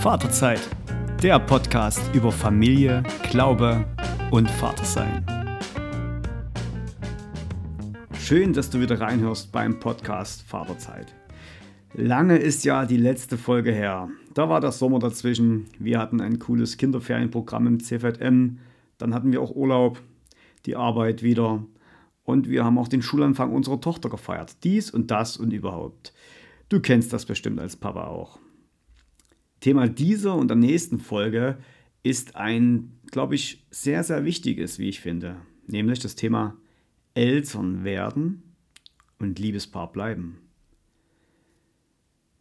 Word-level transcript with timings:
Vaterzeit, 0.00 0.66
der 1.22 1.38
Podcast 1.38 2.00
über 2.14 2.32
Familie, 2.32 3.02
Glaube 3.30 3.84
und 4.30 4.48
Vatersein. 4.48 5.26
Schön, 8.18 8.54
dass 8.54 8.70
du 8.70 8.80
wieder 8.80 8.98
reinhörst 8.98 9.52
beim 9.52 9.78
Podcast 9.78 10.40
Vaterzeit. 10.40 11.14
Lange 11.92 12.38
ist 12.38 12.64
ja 12.64 12.86
die 12.86 12.96
letzte 12.96 13.36
Folge 13.36 13.72
her. 13.72 14.08
Da 14.32 14.48
war 14.48 14.62
der 14.62 14.72
Sommer 14.72 15.00
dazwischen. 15.00 15.66
Wir 15.78 15.98
hatten 15.98 16.22
ein 16.22 16.38
cooles 16.38 16.78
Kinderferienprogramm 16.78 17.66
im 17.66 17.80
CVM. 17.80 18.58
Dann 18.96 19.12
hatten 19.12 19.32
wir 19.32 19.42
auch 19.42 19.54
Urlaub, 19.54 20.00
die 20.64 20.76
Arbeit 20.76 21.22
wieder. 21.22 21.62
Und 22.24 22.48
wir 22.48 22.64
haben 22.64 22.78
auch 22.78 22.88
den 22.88 23.02
Schulanfang 23.02 23.52
unserer 23.52 23.82
Tochter 23.82 24.08
gefeiert. 24.08 24.64
Dies 24.64 24.90
und 24.90 25.10
das 25.10 25.36
und 25.36 25.52
überhaupt. 25.52 26.14
Du 26.70 26.80
kennst 26.80 27.12
das 27.12 27.26
bestimmt 27.26 27.60
als 27.60 27.76
Papa 27.76 28.04
auch. 28.04 28.38
Thema 29.60 29.88
dieser 29.88 30.34
und 30.34 30.48
der 30.48 30.56
nächsten 30.56 30.98
Folge 30.98 31.58
ist 32.02 32.36
ein, 32.36 32.98
glaube 33.10 33.34
ich, 33.34 33.66
sehr, 33.70 34.02
sehr 34.02 34.24
wichtiges, 34.24 34.78
wie 34.78 34.88
ich 34.88 35.00
finde. 35.00 35.36
Nämlich 35.66 35.98
das 35.98 36.16
Thema 36.16 36.56
Eltern 37.14 37.84
werden 37.84 38.42
und 39.18 39.38
Liebespaar 39.38 39.92
bleiben. 39.92 40.38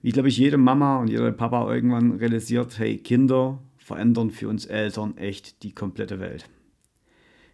Wie, 0.02 0.12
glaube 0.12 0.30
ich, 0.30 0.38
jede 0.38 0.58
Mama 0.58 0.98
und 0.98 1.10
jeder 1.10 1.32
Papa 1.34 1.72
irgendwann 1.74 2.14
realisiert, 2.14 2.80
hey, 2.80 2.98
Kinder 2.98 3.62
verändern 3.78 4.32
für 4.32 4.48
uns 4.48 4.66
Eltern 4.66 5.18
echt 5.18 5.64
die 5.64 5.74
komplette 5.74 6.20
Welt. 6.20 6.50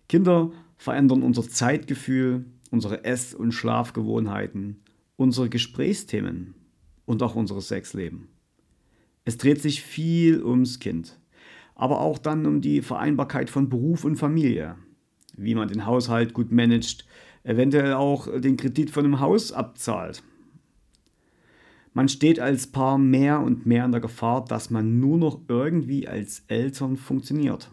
Kinder 0.07 0.51
verändern 0.77 1.23
unser 1.23 1.47
Zeitgefühl, 1.47 2.45
unsere 2.69 3.03
Ess- 3.03 3.33
und 3.33 3.51
Schlafgewohnheiten, 3.51 4.81
unsere 5.15 5.49
Gesprächsthemen 5.49 6.53
und 7.05 7.23
auch 7.23 7.35
unser 7.35 7.59
Sexleben. 7.61 8.27
Es 9.25 9.37
dreht 9.37 9.59
sich 9.59 9.81
viel 9.81 10.43
ums 10.43 10.79
Kind, 10.79 11.19
aber 11.73 11.99
auch 11.99 12.19
dann 12.19 12.45
um 12.45 12.61
die 12.61 12.83
Vereinbarkeit 12.83 13.49
von 13.49 13.69
Beruf 13.69 14.05
und 14.05 14.17
Familie, 14.17 14.75
wie 15.35 15.55
man 15.55 15.67
den 15.67 15.87
Haushalt 15.87 16.33
gut 16.33 16.51
managt, 16.51 17.07
eventuell 17.43 17.93
auch 17.93 18.27
den 18.39 18.55
Kredit 18.55 18.91
von 18.91 19.03
einem 19.03 19.19
Haus 19.19 19.51
abzahlt. 19.51 20.23
Man 21.93 22.07
steht 22.07 22.39
als 22.39 22.67
Paar 22.67 22.99
mehr 22.99 23.39
und 23.39 23.65
mehr 23.65 23.85
in 23.85 23.91
der 23.91 24.01
Gefahr, 24.01 24.45
dass 24.45 24.69
man 24.69 24.99
nur 24.99 25.17
noch 25.17 25.41
irgendwie 25.47 26.07
als 26.07 26.43
Eltern 26.47 26.95
funktioniert 26.95 27.71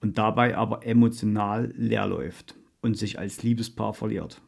und 0.00 0.18
dabei 0.18 0.56
aber 0.56 0.84
emotional 0.84 1.72
leer 1.76 2.06
läuft 2.06 2.54
und 2.82 2.98
sich 2.98 3.18
als 3.18 3.42
Liebespaar 3.42 3.94
verliert. 3.94 4.42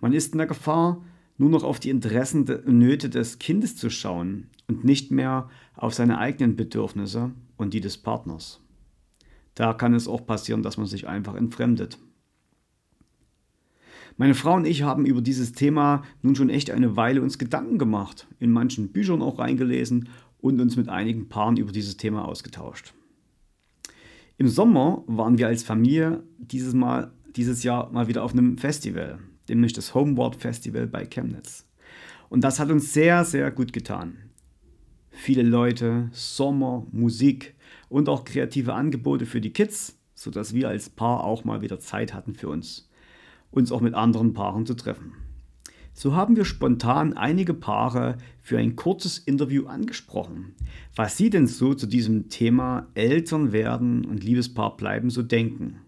Man 0.00 0.12
ist 0.12 0.32
in 0.32 0.38
der 0.38 0.48
Gefahr, 0.48 1.04
nur 1.36 1.50
noch 1.50 1.62
auf 1.62 1.78
die 1.78 1.90
Interessen 1.90 2.48
und 2.48 2.78
Nöte 2.78 3.08
des 3.08 3.38
Kindes 3.38 3.76
zu 3.76 3.90
schauen 3.90 4.48
und 4.68 4.84
nicht 4.84 5.10
mehr 5.10 5.48
auf 5.76 5.94
seine 5.94 6.18
eigenen 6.18 6.56
Bedürfnisse 6.56 7.32
und 7.56 7.74
die 7.74 7.80
des 7.80 7.98
Partners. 7.98 8.60
Da 9.54 9.72
kann 9.72 9.94
es 9.94 10.08
auch 10.08 10.26
passieren, 10.26 10.62
dass 10.62 10.76
man 10.76 10.86
sich 10.86 11.06
einfach 11.06 11.34
entfremdet. 11.34 11.98
Meine 14.16 14.34
Frau 14.34 14.54
und 14.54 14.64
ich 14.64 14.82
haben 14.82 15.06
über 15.06 15.20
dieses 15.20 15.52
Thema 15.52 16.04
nun 16.22 16.36
schon 16.36 16.50
echt 16.50 16.70
eine 16.70 16.96
Weile 16.96 17.20
uns 17.20 17.38
Gedanken 17.38 17.78
gemacht, 17.78 18.28
in 18.38 18.52
manchen 18.52 18.92
Büchern 18.92 19.22
auch 19.22 19.38
reingelesen 19.38 20.08
und 20.38 20.60
uns 20.60 20.76
mit 20.76 20.88
einigen 20.88 21.28
Paaren 21.28 21.56
über 21.56 21.72
dieses 21.72 21.96
Thema 21.96 22.24
ausgetauscht. 22.24 22.94
Im 24.36 24.48
Sommer 24.48 25.02
waren 25.06 25.38
wir 25.38 25.46
als 25.46 25.62
Familie 25.62 26.22
dieses, 26.38 26.74
mal, 26.74 27.12
dieses 27.34 27.62
Jahr 27.62 27.90
mal 27.92 28.08
wieder 28.08 28.22
auf 28.22 28.32
einem 28.32 28.58
Festival, 28.58 29.18
nämlich 29.48 29.72
das 29.72 29.94
Homeward 29.94 30.36
Festival 30.36 30.86
bei 30.86 31.06
Chemnitz. 31.06 31.66
Und 32.28 32.42
das 32.42 32.58
hat 32.60 32.70
uns 32.70 32.92
sehr, 32.92 33.24
sehr 33.24 33.50
gut 33.50 33.72
getan. 33.72 34.16
Viele 35.16 35.42
Leute, 35.42 36.10
Sommer, 36.12 36.86
Musik 36.90 37.54
und 37.88 38.08
auch 38.08 38.24
kreative 38.24 38.74
Angebote 38.74 39.26
für 39.26 39.40
die 39.40 39.52
Kids, 39.52 39.96
sodass 40.14 40.54
wir 40.54 40.68
als 40.68 40.90
Paar 40.90 41.24
auch 41.24 41.44
mal 41.44 41.62
wieder 41.62 41.78
Zeit 41.78 42.12
hatten 42.12 42.34
für 42.34 42.48
uns, 42.48 42.90
uns 43.50 43.70
auch 43.72 43.80
mit 43.80 43.94
anderen 43.94 44.34
Paaren 44.34 44.66
zu 44.66 44.74
treffen. 44.74 45.12
So 45.94 46.14
haben 46.14 46.34
wir 46.34 46.44
spontan 46.44 47.12
einige 47.12 47.54
Paare 47.54 48.18
für 48.42 48.58
ein 48.58 48.74
kurzes 48.74 49.16
Interview 49.16 49.66
angesprochen, 49.66 50.56
was 50.96 51.16
sie 51.16 51.30
denn 51.30 51.46
so 51.46 51.74
zu 51.74 51.86
diesem 51.86 52.28
Thema 52.28 52.88
Eltern 52.94 53.52
werden 53.52 54.04
und 54.04 54.24
Liebespaar 54.24 54.76
bleiben 54.76 55.08
so 55.10 55.22
denken, 55.22 55.80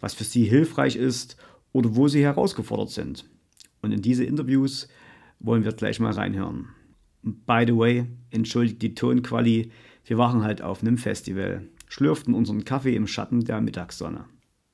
was 0.00 0.14
für 0.14 0.24
sie 0.24 0.44
hilfreich 0.44 0.96
ist 0.96 1.36
oder 1.72 1.94
wo 1.94 2.08
sie 2.08 2.22
herausgefordert 2.22 2.90
sind. 2.90 3.28
Und 3.82 3.92
in 3.92 4.00
diese 4.00 4.24
Interviews 4.24 4.88
wollen 5.40 5.64
wir 5.64 5.72
gleich 5.72 6.00
mal 6.00 6.12
reinhören. 6.12 6.68
By 7.22 7.64
the 7.66 7.76
way, 7.76 8.06
entschuldigt 8.30 8.82
die 8.82 8.94
Tonquali, 8.94 9.70
wir 10.04 10.18
waren 10.18 10.42
halt 10.42 10.62
auf 10.62 10.82
einem 10.82 10.98
Festival, 10.98 11.68
schlürften 11.88 12.34
unseren 12.34 12.64
Kaffee 12.64 12.96
im 12.96 13.06
Schatten 13.06 13.44
der 13.44 13.60
Mittagssonne. 13.60 14.24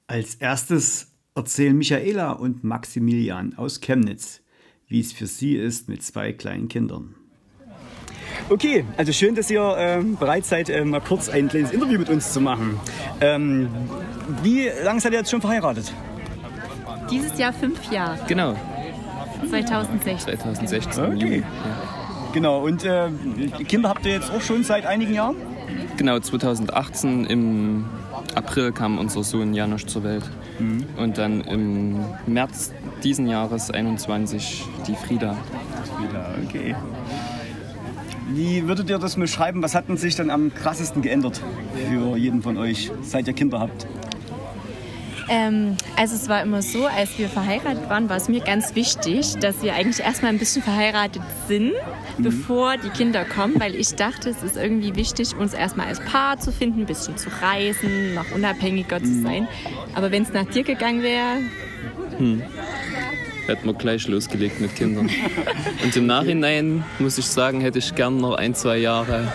Als 0.07 0.37
erstes 0.37 1.13
erzählen 1.35 1.77
Michaela 1.77 2.33
und 2.33 2.65
Maximilian 2.65 3.55
aus 3.55 3.81
Chemnitz, 3.81 4.41
wie 4.87 5.01
es 5.01 5.13
für 5.13 5.27
sie 5.27 5.57
ist 5.57 5.89
mit 5.89 6.03
zwei 6.03 6.33
kleinen 6.33 6.69
Kindern. 6.69 7.15
Okay, 8.49 8.85
also 8.97 9.13
schön, 9.13 9.35
dass 9.35 9.51
ihr 9.51 9.75
ähm, 9.77 10.17
bereit 10.17 10.47
seid, 10.47 10.71
ähm, 10.71 10.91
mal 10.91 11.01
kurz 11.01 11.29
ein 11.29 11.49
kleines 11.49 11.73
Interview 11.73 11.99
mit 11.99 12.09
uns 12.09 12.33
zu 12.33 12.41
machen. 12.41 12.81
Ähm, 13.21 13.69
wie 14.43 14.69
lange 14.85 15.01
seid 15.01 15.13
ihr 15.13 15.19
jetzt 15.19 15.31
schon 15.31 15.41
verheiratet? 15.41 15.93
Dieses 17.11 17.39
Jahr 17.39 17.53
fünf 17.53 17.91
Jahre. 17.91 18.19
Genau. 18.27 18.57
2016. 19.49 20.39
2016. 20.39 21.05
Okay. 21.05 21.41
Ja. 21.41 21.98
Genau, 22.33 22.65
und 22.65 22.85
äh, 22.85 23.09
Kinder 23.67 23.89
habt 23.89 24.05
ihr 24.07 24.13
jetzt 24.13 24.31
auch 24.31 24.43
schon 24.43 24.63
seit 24.63 24.87
einigen 24.87 25.15
Jahren? 25.15 25.37
Genau, 25.97 26.19
2018 26.19 27.27
im 27.27 27.87
April 28.35 28.73
kam 28.73 28.99
unser 28.99 29.23
Sohn 29.23 29.55
Janusz 29.55 29.87
zur 29.87 30.05
Welt. 30.05 30.25
Und 30.97 31.19
dann 31.19 31.41
im 31.43 32.05
März 32.27 32.73
diesen 33.05 33.29
Jahres 33.29 33.71
21 33.71 34.65
die 34.87 34.95
Frieda. 34.95 35.37
Ja, 36.13 36.35
okay. 36.45 36.75
Wie 38.31 38.67
würdet 38.67 38.91
ihr 38.91 38.99
das 38.99 39.17
beschreiben? 39.17 39.63
Was 39.63 39.75
hat 39.75 39.89
denn 39.89 39.97
sich 39.97 40.17
dann 40.17 40.31
am 40.31 40.53
krassesten 40.53 41.01
geändert 41.01 41.41
für 41.89 42.17
jeden 42.17 42.43
von 42.43 42.59
euch, 42.59 42.91
seit 43.03 43.27
ihr 43.27 43.35
Kinder 43.35 43.61
habt? 43.61 43.87
Ähm, 45.29 45.77
also 45.97 46.15
es 46.15 46.29
war 46.29 46.43
immer 46.43 46.63
so, 46.63 46.87
als 46.87 47.19
wir 47.19 47.29
verheiratet 47.29 47.89
waren, 47.89 48.09
war 48.09 48.17
es 48.17 48.29
mir 48.29 48.41
ganz 48.41 48.75
wichtig, 48.75 49.35
dass 49.41 49.63
wir 49.63 49.75
eigentlich 49.75 50.05
erstmal 50.05 50.33
ein 50.33 50.39
bisschen 50.39 50.63
verheiratet 50.63 51.23
sind, 51.47 51.73
bevor 52.19 52.77
die 52.77 52.89
Kinder 52.89 53.25
kommen, 53.25 53.61
weil 53.61 53.75
ich 53.75 53.95
dachte, 53.95 54.31
es 54.31 54.43
ist 54.43 54.57
irgendwie 54.57 54.97
wichtig, 54.97 55.37
uns 55.37 55.53
erstmal 55.53 55.89
als 55.89 56.01
Paar 56.01 56.39
zu 56.39 56.53
finden, 56.53 56.81
ein 56.81 56.87
bisschen 56.87 57.17
zu 57.17 57.29
reisen, 57.43 58.15
noch 58.15 58.31
unabhängiger 58.35 59.01
zu 59.01 59.23
sein. 59.23 59.49
Aber 59.95 60.11
wenn 60.11 60.23
es 60.23 60.33
nach 60.33 60.47
dir 60.47 60.63
gegangen 60.63 61.03
wäre, 61.03 61.39
Hätten 63.47 63.67
wir 63.67 63.75
gleich 63.75 64.07
losgelegt 64.09 64.61
mit 64.61 64.77
Kindern. 64.77 65.09
Und 65.83 65.97
im 65.97 66.07
Nachhinein 66.07 66.85
muss 66.99 67.17
ich 67.17 67.27
sagen, 67.27 67.61
hätte 67.61 67.79
ich 67.79 67.95
gern 67.95 68.19
noch 68.19 68.35
ein, 68.35 68.55
zwei 68.55 68.77
Jahre 68.77 69.33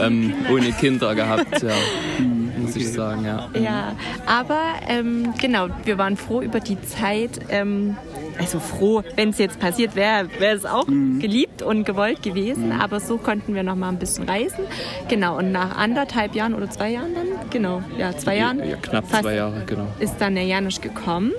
ähm, 0.00 0.32
ohne 0.50 0.70
Kinder 0.72 1.14
gehabt. 1.14 1.62
Ja. 1.62 1.70
Muss 2.76 2.86
ich 2.86 2.92
sagen, 2.92 3.24
ja. 3.24 3.48
ja. 3.54 3.92
Aber 4.26 4.60
ähm, 4.88 5.34
genau, 5.40 5.68
wir 5.84 5.98
waren 5.98 6.16
froh 6.16 6.40
über 6.40 6.60
die 6.60 6.80
Zeit. 6.82 7.40
Ähm, 7.48 7.96
also 8.38 8.60
froh, 8.60 9.02
wenn 9.14 9.30
es 9.30 9.38
jetzt 9.38 9.58
passiert 9.58 9.96
wäre, 9.96 10.28
wäre 10.38 10.56
es 10.56 10.66
auch 10.66 10.86
geliebt 10.86 11.62
und 11.62 11.84
gewollt 11.84 12.22
gewesen. 12.22 12.72
Aber 12.72 13.00
so 13.00 13.16
konnten 13.16 13.54
wir 13.54 13.62
noch 13.62 13.76
mal 13.76 13.88
ein 13.88 13.98
bisschen 13.98 14.28
reisen. 14.28 14.64
Genau, 15.08 15.38
und 15.38 15.52
nach 15.52 15.76
anderthalb 15.76 16.34
Jahren 16.34 16.54
oder 16.54 16.70
zwei 16.70 16.90
Jahren 16.90 17.14
dann, 17.14 17.50
genau, 17.50 17.82
ja, 17.98 18.16
zwei 18.16 18.36
Jahren. 18.36 18.58
Ja, 18.58 18.76
knapp 18.76 19.08
zwei 19.08 19.36
Jahre, 19.36 19.62
genau. 19.66 19.86
Ist 20.00 20.16
dann 20.18 20.34
der 20.34 20.44
Janusz 20.44 20.80
gekommen. 20.80 21.32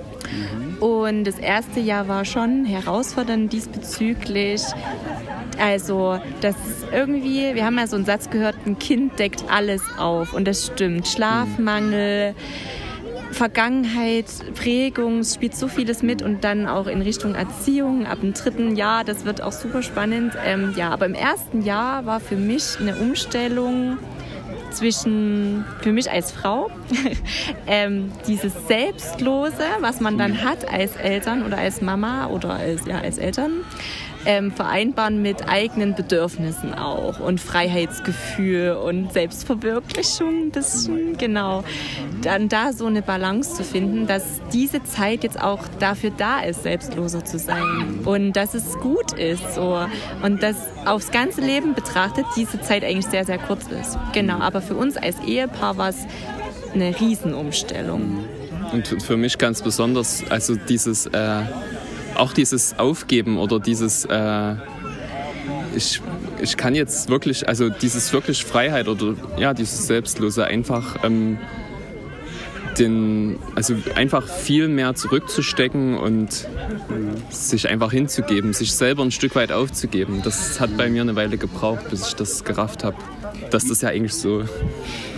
Und 0.80 1.24
das 1.24 1.38
erste 1.38 1.80
Jahr 1.80 2.08
war 2.08 2.24
schon 2.24 2.64
herausfordernd 2.64 3.52
diesbezüglich. 3.52 4.62
Also, 5.60 6.20
das 6.40 6.54
ist 6.56 6.86
irgendwie, 6.92 7.54
wir 7.54 7.64
haben 7.64 7.78
ja 7.78 7.86
so 7.86 7.96
einen 7.96 8.04
Satz 8.04 8.30
gehört, 8.30 8.56
ein 8.66 8.78
Kind 8.78 9.18
deckt 9.18 9.44
alles 9.50 9.82
auf. 9.98 10.32
Und 10.32 10.46
das 10.46 10.66
stimmt. 10.66 11.08
Schlafmangel, 11.08 12.34
Vergangenheit, 13.30 14.26
Prägung, 14.54 15.20
es 15.20 15.34
spielt 15.34 15.54
so 15.54 15.68
vieles 15.68 16.02
mit 16.02 16.22
und 16.22 16.44
dann 16.44 16.66
auch 16.66 16.86
in 16.86 17.02
Richtung 17.02 17.34
Erziehung 17.34 18.06
ab 18.06 18.20
dem 18.20 18.32
dritten 18.32 18.74
Jahr, 18.74 19.04
das 19.04 19.24
wird 19.24 19.42
auch 19.42 19.52
super 19.52 19.82
spannend. 19.82 20.34
Ähm, 20.44 20.74
ja, 20.76 20.90
aber 20.90 21.06
im 21.06 21.14
ersten 21.14 21.62
Jahr 21.62 22.06
war 22.06 22.20
für 22.20 22.36
mich 22.36 22.78
eine 22.80 22.96
Umstellung 22.96 23.98
zwischen, 24.70 25.64
für 25.80 25.92
mich 25.92 26.10
als 26.10 26.32
Frau, 26.32 26.70
ähm, 27.66 28.12
dieses 28.26 28.54
Selbstlose, 28.66 29.64
was 29.80 30.00
man 30.00 30.18
dann 30.18 30.42
hat 30.42 30.70
als 30.72 30.96
Eltern 30.96 31.44
oder 31.44 31.58
als 31.58 31.80
Mama 31.80 32.28
oder 32.28 32.54
als, 32.54 32.86
ja, 32.86 32.98
als 32.98 33.18
Eltern. 33.18 33.52
Ähm, 34.28 34.52
vereinbaren 34.52 35.22
mit 35.22 35.48
eigenen 35.48 35.94
Bedürfnissen 35.94 36.74
auch 36.74 37.18
und 37.18 37.40
Freiheitsgefühl 37.40 38.72
und 38.72 39.10
Selbstverwirklichung 39.10 40.52
ein 40.52 41.16
genau. 41.16 41.64
Dann 42.20 42.50
da 42.50 42.74
so 42.74 42.84
eine 42.84 43.00
Balance 43.00 43.54
zu 43.54 43.64
finden, 43.64 44.06
dass 44.06 44.42
diese 44.52 44.84
Zeit 44.84 45.24
jetzt 45.24 45.40
auch 45.40 45.60
dafür 45.78 46.10
da 46.10 46.40
ist, 46.40 46.62
selbstloser 46.62 47.24
zu 47.24 47.38
sein 47.38 48.00
und 48.04 48.34
dass 48.34 48.52
es 48.52 48.78
gut 48.80 49.12
ist 49.12 49.54
so 49.54 49.78
und 50.22 50.42
dass 50.42 50.56
aufs 50.84 51.10
ganze 51.10 51.40
Leben 51.40 51.72
betrachtet 51.72 52.26
diese 52.36 52.60
Zeit 52.60 52.84
eigentlich 52.84 53.06
sehr, 53.06 53.24
sehr 53.24 53.38
kurz 53.38 53.64
ist. 53.68 53.98
Genau, 54.12 54.40
aber 54.40 54.60
für 54.60 54.74
uns 54.74 54.98
als 54.98 55.18
Ehepaar 55.20 55.78
war 55.78 55.88
es 55.88 56.06
eine 56.74 57.00
Riesenumstellung. 57.00 58.24
Und 58.72 59.02
für 59.02 59.16
mich 59.16 59.38
ganz 59.38 59.62
besonders, 59.62 60.22
also 60.30 60.54
dieses, 60.54 61.06
äh, 61.06 61.42
auch 62.18 62.32
dieses 62.32 62.78
Aufgeben 62.78 63.38
oder 63.38 63.60
dieses, 63.60 64.04
äh, 64.04 64.54
ich, 65.74 66.00
ich 66.40 66.56
kann 66.56 66.74
jetzt 66.74 67.08
wirklich, 67.08 67.48
also 67.48 67.68
dieses 67.68 68.12
wirklich 68.12 68.44
Freiheit 68.44 68.88
oder 68.88 69.14
ja, 69.38 69.54
dieses 69.54 69.86
Selbstlose 69.86 70.44
einfach, 70.44 71.04
ähm, 71.04 71.38
den, 72.78 73.38
also 73.54 73.74
einfach 73.96 74.26
viel 74.26 74.68
mehr 74.68 74.94
zurückzustecken 74.94 75.98
und 75.98 76.46
sich 77.30 77.68
einfach 77.68 77.90
hinzugeben, 77.92 78.52
sich 78.52 78.72
selber 78.72 79.02
ein 79.02 79.10
Stück 79.10 79.34
weit 79.34 79.52
aufzugeben. 79.52 80.20
Das 80.22 80.60
hat 80.60 80.76
bei 80.76 80.88
mir 80.88 81.02
eine 81.02 81.16
Weile 81.16 81.38
gebraucht, 81.38 81.90
bis 81.90 82.08
ich 82.08 82.14
das 82.14 82.44
gerafft 82.44 82.84
habe, 82.84 82.96
dass 83.50 83.66
das 83.66 83.80
ja 83.80 83.88
eigentlich 83.88 84.14
so 84.14 84.44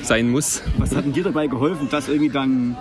sein 0.02 0.31
muss. 0.31 0.62
Was 0.79 0.94
hat 0.94 1.05
denn 1.05 1.12
dir 1.12 1.25
dabei 1.25 1.47
geholfen, 1.47 1.88
das 1.91 2.08
irgendwie 2.08 2.31
dann 2.31 2.76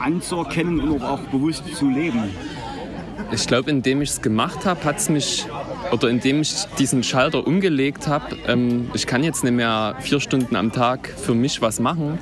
anzuerkennen 0.00 0.80
und 0.80 1.02
auch 1.02 1.20
bewusst 1.20 1.64
zu 1.74 1.88
leben? 1.88 2.30
Ich 3.32 3.46
glaube, 3.46 3.70
indem 3.70 4.02
ich 4.02 4.10
es 4.10 4.22
gemacht 4.22 4.66
habe, 4.66 4.84
hat 4.84 4.98
es 4.98 5.08
mich, 5.08 5.46
oder 5.90 6.08
indem 6.08 6.42
ich 6.42 6.64
diesen 6.78 7.02
Schalter 7.02 7.46
umgelegt 7.46 8.06
habe, 8.06 8.36
ähm, 8.46 8.90
ich 8.94 9.06
kann 9.06 9.24
jetzt 9.24 9.42
nicht 9.42 9.54
mehr 9.54 9.96
vier 10.00 10.20
Stunden 10.20 10.54
am 10.54 10.70
Tag 10.70 11.08
für 11.08 11.34
mich 11.34 11.62
was 11.62 11.80
machen, 11.80 12.18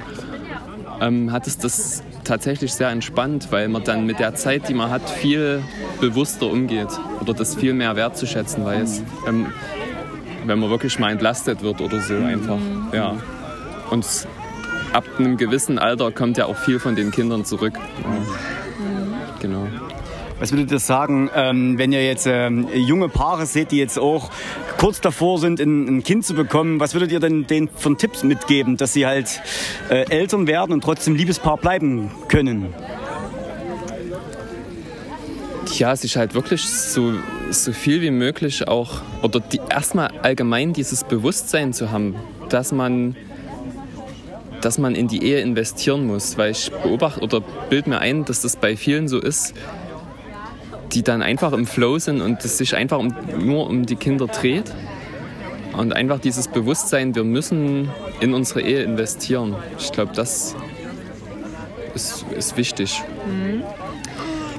ähm, 1.01 1.33
hat 1.33 1.47
es 1.47 1.59
das 1.59 2.03
tatsächlich 2.25 2.73
sehr 2.73 2.91
entspannt, 2.91 3.49
weil 3.51 3.69
man 3.69 3.83
dann 3.83 4.07
mit 4.07 4.21
der 4.21 4.35
Zeit, 4.35 4.69
die 4.69 4.75
man 4.75 4.91
hat, 4.91 5.09
viel 5.11 5.63
bewusster 6.01 6.47
umgeht 6.47 6.89
oder 7.21 7.35
das 7.35 7.57
viel 7.57 7.75
mehr 7.75 7.97
wertzuschätzen 7.97 8.65
weiß, 8.65 9.03
ähm, 9.27 9.47
wenn 10.47 10.59
man 10.61 10.71
wirklich 10.71 10.99
mal 10.99 11.11
entlastet 11.11 11.63
wird 11.63 11.81
oder 11.81 12.01
so 12.01 12.15
einfach. 12.15 12.59
Ja. 12.93 13.17
Und 13.91 14.07
ab 14.93 15.05
einem 15.19 15.37
gewissen 15.37 15.79
Alter 15.79 16.13
kommt 16.13 16.37
ja 16.37 16.47
auch 16.47 16.57
viel 16.57 16.79
von 16.79 16.95
den 16.95 17.11
Kindern 17.11 17.45
zurück. 17.45 17.75
Ja. 17.77 18.50
Was 20.41 20.53
würdet 20.53 20.71
ihr 20.73 20.79
sagen, 20.79 21.29
ähm, 21.37 21.77
wenn 21.77 21.93
ihr 21.93 22.03
jetzt 22.03 22.27
ähm, 22.27 22.67
junge 22.73 23.11
Paare 23.11 23.45
seht, 23.45 23.73
die 23.73 23.77
jetzt 23.77 23.99
auch 23.99 24.31
kurz 24.79 25.03
davor 25.03 25.39
sind, 25.39 25.61
ein, 25.61 26.03
Kind 26.03 26.25
zu 26.25 26.33
bekommen? 26.33 26.81
Was 26.81 26.95
würdet 26.95 27.13
ihr 27.13 27.21
denn 27.21 27.47
denen 27.47 27.69
von 27.69 27.99
Tipps 27.99 28.25
mitgeben, 28.25 28.79
dass 28.79 28.95
sie 28.95 29.07
halt 29.07 29.43
äh, 29.91 30.09
Eltern 30.09 30.47
werden 30.47 30.73
und 30.73 30.83
trotzdem 30.83 31.15
Liebespaar 31.15 31.59
bleiben 31.59 32.11
können? 32.29 32.73
Ja, 35.77 35.95
sich 35.95 36.17
halt 36.17 36.33
wirklich 36.33 36.67
so, 36.67 37.13
so 37.51 37.73
viel 37.73 38.01
wie 38.01 38.11
möglich 38.11 38.67
auch, 38.67 39.03
oder 39.23 39.41
die, 39.41 39.61
erstmal 39.69 40.09
allgemein 40.23 40.73
dieses 40.73 41.05
Bewusstsein 41.05 41.75
zu 41.75 41.91
haben, 41.91 42.17
dass 42.49 42.73
man 42.73 43.15
dass 44.63 44.77
man 44.77 44.95
in 44.95 45.09
die 45.09 45.25
Ehe 45.25 45.41
investieren 45.41 46.07
muss, 46.07 46.37
weil 46.37 46.51
ich 46.51 46.71
beobachte 46.71 47.23
oder 47.23 47.41
bild 47.41 47.87
mir 47.87 47.99
ein, 47.99 48.27
dass 48.27 48.43
das 48.43 48.57
bei 48.57 48.77
vielen 48.77 49.09
so 49.09 49.19
ist, 49.19 49.55
die 50.93 51.03
dann 51.03 51.23
einfach 51.23 51.53
im 51.53 51.67
Flow 51.67 51.99
sind 51.99 52.21
und 52.21 52.45
es 52.45 52.59
sich 52.59 52.75
einfach 52.75 52.99
um, 52.99 53.15
nur 53.39 53.69
um 53.69 53.87
die 53.87 53.97
Kinder 53.97 54.27
dreht. 54.27 54.73
Und 55.73 55.95
einfach 55.95 56.19
dieses 56.19 56.49
Bewusstsein, 56.49 57.15
wir 57.15 57.25
müssen 57.25 57.89
in 58.21 58.35
unsere 58.35 58.61
Ehe 58.61 58.83
investieren. 58.83 59.55
Ich 59.79 59.93
glaube, 59.93 60.13
das 60.15 60.57
ist, 61.95 62.25
ist 62.37 62.57
wichtig. 62.57 63.03
Mhm. 63.27 63.63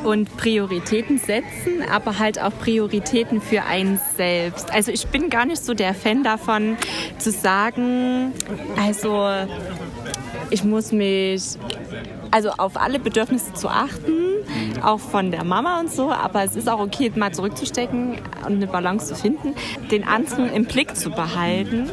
Und 0.05 0.35
Prioritäten 0.37 1.19
setzen, 1.19 1.83
aber 1.91 2.17
halt 2.17 2.41
auch 2.41 2.51
Prioritäten 2.59 3.39
für 3.39 3.63
einen 3.65 3.99
selbst. 4.17 4.73
Also 4.73 4.91
ich 4.91 5.05
bin 5.07 5.29
gar 5.29 5.45
nicht 5.45 5.63
so 5.63 5.75
der 5.75 5.93
Fan 5.93 6.23
davon 6.23 6.75
zu 7.19 7.29
sagen, 7.29 8.31
also 8.77 9.27
ich 10.49 10.63
muss 10.63 10.91
mich 10.91 11.43
also 12.31 12.49
auf 12.57 12.77
alle 12.77 12.97
Bedürfnisse 12.97 13.53
zu 13.53 13.67
achten, 13.69 14.30
auch 14.83 14.99
von 14.99 15.31
der 15.31 15.43
Mama 15.43 15.79
und 15.79 15.91
so, 15.91 16.11
aber 16.11 16.43
es 16.43 16.55
ist 16.55 16.69
auch 16.69 16.79
okay, 16.79 17.11
mal 17.15 17.33
zurückzustecken 17.33 18.17
und 18.45 18.53
eine 18.53 18.67
Balance 18.67 19.07
zu 19.07 19.15
finden, 19.15 19.53
den 19.89 20.03
anderen 20.03 20.51
im 20.51 20.65
Blick 20.65 20.95
zu 20.95 21.09
behalten, 21.11 21.89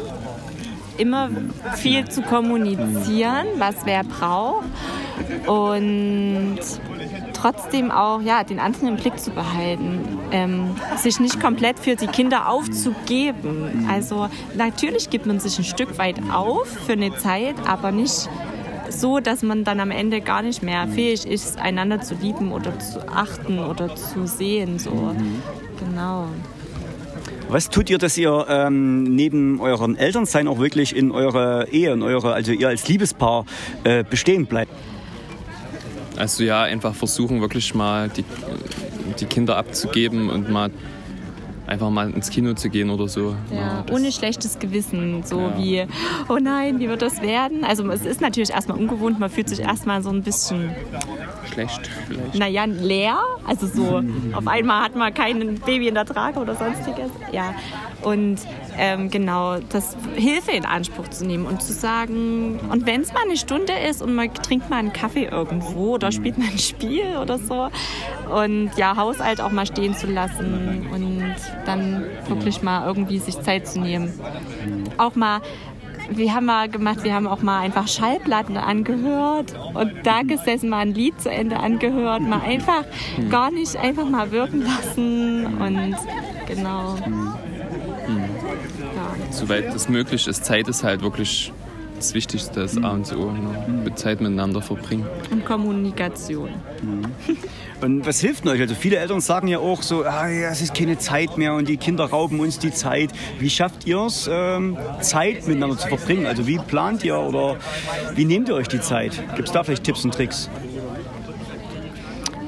immer 0.96 1.30
viel 1.76 2.08
zu 2.08 2.22
kommunizieren, 2.22 3.46
was 3.58 3.76
wer 3.84 4.04
braucht 4.04 4.66
und 5.46 6.58
trotzdem 7.40 7.90
auch 7.90 8.20
ja, 8.20 8.44
den 8.44 8.58
anderen 8.58 8.88
im 8.88 8.96
Blick 8.96 9.18
zu 9.18 9.30
behalten, 9.30 10.18
ähm, 10.32 10.74
sich 10.96 11.20
nicht 11.20 11.40
komplett 11.40 11.78
für 11.78 11.94
die 11.94 12.08
Kinder 12.08 12.48
aufzugeben. 12.48 13.86
Also 13.90 14.28
natürlich 14.56 15.10
gibt 15.10 15.26
man 15.26 15.38
sich 15.38 15.58
ein 15.58 15.64
Stück 15.64 15.98
weit 15.98 16.16
auf 16.32 16.66
für 16.66 16.92
eine 16.92 17.14
Zeit, 17.16 17.54
aber 17.66 17.92
nicht 17.92 18.28
so, 18.90 19.20
dass 19.20 19.42
man 19.42 19.64
dann 19.64 19.80
am 19.80 19.90
Ende 19.90 20.20
gar 20.20 20.42
nicht 20.42 20.62
mehr 20.62 20.86
fähig 20.88 21.26
ist, 21.26 21.58
einander 21.58 22.00
zu 22.00 22.14
lieben 22.14 22.52
oder 22.52 22.78
zu 22.78 23.08
achten 23.08 23.58
oder 23.58 23.94
zu 23.94 24.26
sehen. 24.26 24.78
So. 24.78 24.90
Mhm. 24.90 25.42
Genau. 25.78 26.28
Was 27.48 27.70
tut 27.70 27.88
ihr, 27.88 27.96
dass 27.96 28.18
ihr 28.18 28.46
ähm, 28.48 29.04
neben 29.04 29.60
euren 29.60 29.96
Elternsein 29.96 30.48
auch 30.48 30.58
wirklich 30.58 30.94
in 30.94 31.10
eurer 31.10 31.68
Ehe, 31.68 31.92
in 31.92 32.02
eure, 32.02 32.34
also 32.34 32.52
ihr 32.52 32.68
als 32.68 32.86
Liebespaar 32.88 33.46
äh, 33.84 34.04
bestehen 34.04 34.46
bleibt? 34.46 34.72
Also 36.16 36.44
ja, 36.44 36.62
einfach 36.62 36.94
versuchen 36.94 37.40
wirklich 37.40 37.74
mal 37.74 38.10
die, 38.10 38.24
die 39.18 39.24
Kinder 39.26 39.56
abzugeben 39.56 40.28
und 40.28 40.50
mal 40.50 40.70
einfach 41.68 41.90
mal 41.90 42.10
ins 42.10 42.30
Kino 42.30 42.54
zu 42.54 42.70
gehen 42.70 42.90
oder 42.90 43.08
so. 43.08 43.34
Ja, 43.50 43.56
ja 43.56 43.84
ohne 43.92 44.10
schlechtes 44.10 44.58
Gewissen, 44.58 45.22
so 45.24 45.40
ja. 45.40 45.58
wie, 45.58 45.86
oh 46.28 46.38
nein, 46.40 46.80
wie 46.80 46.88
wird 46.88 47.02
das 47.02 47.20
werden? 47.22 47.64
Also 47.64 47.88
es 47.90 48.04
ist 48.04 48.20
natürlich 48.20 48.50
erstmal 48.50 48.78
ungewohnt, 48.78 49.20
man 49.20 49.30
fühlt 49.30 49.48
sich 49.48 49.60
erstmal 49.60 50.02
so 50.02 50.10
ein 50.10 50.22
bisschen 50.22 50.70
schlecht 51.52 51.90
vielleicht. 52.06 52.34
Naja, 52.38 52.64
leer, 52.64 53.18
also 53.46 53.66
so 53.66 54.02
auf 54.32 54.46
einmal 54.46 54.84
hat 54.84 54.96
man 54.96 55.12
kein 55.12 55.58
Baby 55.60 55.88
in 55.88 55.94
der 55.94 56.06
Trage 56.06 56.40
oder 56.40 56.54
sonstiges. 56.54 57.10
Ja, 57.32 57.54
und 58.02 58.38
ähm, 58.76 59.10
genau, 59.10 59.58
das 59.70 59.96
Hilfe 60.14 60.52
in 60.52 60.64
Anspruch 60.64 61.08
zu 61.08 61.26
nehmen 61.26 61.46
und 61.46 61.62
zu 61.62 61.72
sagen, 61.72 62.60
und 62.70 62.86
wenn 62.86 63.00
es 63.00 63.12
mal 63.12 63.22
eine 63.24 63.36
Stunde 63.36 63.72
ist 63.88 64.02
und 64.02 64.14
man 64.14 64.32
trinkt 64.32 64.70
mal 64.70 64.76
einen 64.76 64.92
Kaffee 64.92 65.24
irgendwo 65.24 65.94
oder 65.94 66.12
spielt 66.12 66.38
mal 66.38 66.48
ein 66.48 66.58
Spiel 66.58 67.16
oder 67.20 67.38
so 67.38 67.68
und 68.32 68.70
ja, 68.76 68.96
Haushalt 68.96 69.40
auch 69.40 69.50
mal 69.50 69.66
stehen 69.66 69.94
zu 69.94 70.06
lassen 70.06 70.86
und 70.92 71.34
dann 71.66 72.04
wirklich 72.28 72.62
mal 72.62 72.86
irgendwie 72.86 73.18
sich 73.18 73.40
Zeit 73.40 73.66
zu 73.66 73.80
nehmen. 73.80 74.12
Auch 74.96 75.14
mal 75.14 75.40
wir 76.10 76.34
haben 76.34 76.46
mal 76.46 76.68
gemacht, 76.68 77.04
wir 77.04 77.14
haben 77.14 77.26
auch 77.26 77.42
mal 77.42 77.60
einfach 77.60 77.86
Schallplatten 77.86 78.56
angehört 78.56 79.54
und 79.74 79.92
da 80.04 80.22
gesessen, 80.22 80.70
mal 80.70 80.78
ein 80.78 80.94
Lied 80.94 81.20
zu 81.20 81.30
Ende 81.30 81.58
angehört, 81.58 82.22
mal 82.22 82.40
einfach 82.40 82.84
gar 83.28 83.50
nicht 83.50 83.76
einfach 83.76 84.08
mal 84.08 84.30
wirken 84.30 84.62
lassen 84.62 85.44
und 85.58 85.96
genau. 86.46 86.96
Ja. 89.38 89.46
Soweit 89.46 89.74
es 89.74 89.88
möglich 89.88 90.26
ist, 90.26 90.44
Zeit 90.44 90.68
ist 90.68 90.84
halt 90.84 91.02
wirklich 91.02 91.52
das 91.96 92.14
Wichtigste, 92.14 92.60
das 92.60 92.76
A 92.78 92.90
und 92.90 93.12
O. 93.14 93.30
Ne? 93.32 93.94
Zeit 93.94 94.20
miteinander 94.20 94.62
verbringen. 94.62 95.06
Und 95.30 95.44
Kommunikation. 95.44 96.50
Mhm. 96.82 97.36
Und 97.80 98.06
was 98.06 98.20
hilft 98.20 98.44
denn 98.44 98.52
euch? 98.52 98.60
Also 98.60 98.74
viele 98.74 98.96
Eltern 98.96 99.20
sagen 99.20 99.48
ja 99.48 99.58
auch 99.58 99.82
so, 99.82 100.04
ah, 100.04 100.28
es 100.28 100.62
ist 100.62 100.74
keine 100.74 100.98
Zeit 100.98 101.36
mehr 101.36 101.54
und 101.54 101.68
die 101.68 101.76
Kinder 101.76 102.04
rauben 102.04 102.40
uns 102.40 102.58
die 102.58 102.72
Zeit. 102.72 103.10
Wie 103.38 103.50
schafft 103.50 103.86
ihr 103.86 103.98
es, 103.98 104.28
ähm, 104.30 104.76
Zeit 105.00 105.46
miteinander 105.46 105.76
zu 105.76 105.88
verbringen? 105.88 106.26
Also 106.26 106.46
wie 106.46 106.58
plant 106.58 107.04
ihr 107.04 107.18
oder 107.18 107.56
wie 108.14 108.24
nehmt 108.24 108.48
ihr 108.48 108.54
euch 108.54 108.68
die 108.68 108.80
Zeit? 108.80 109.12
Gibt 109.34 109.48
es 109.48 109.52
da 109.52 109.64
vielleicht 109.64 109.84
Tipps 109.84 110.04
und 110.04 110.14
Tricks? 110.14 110.48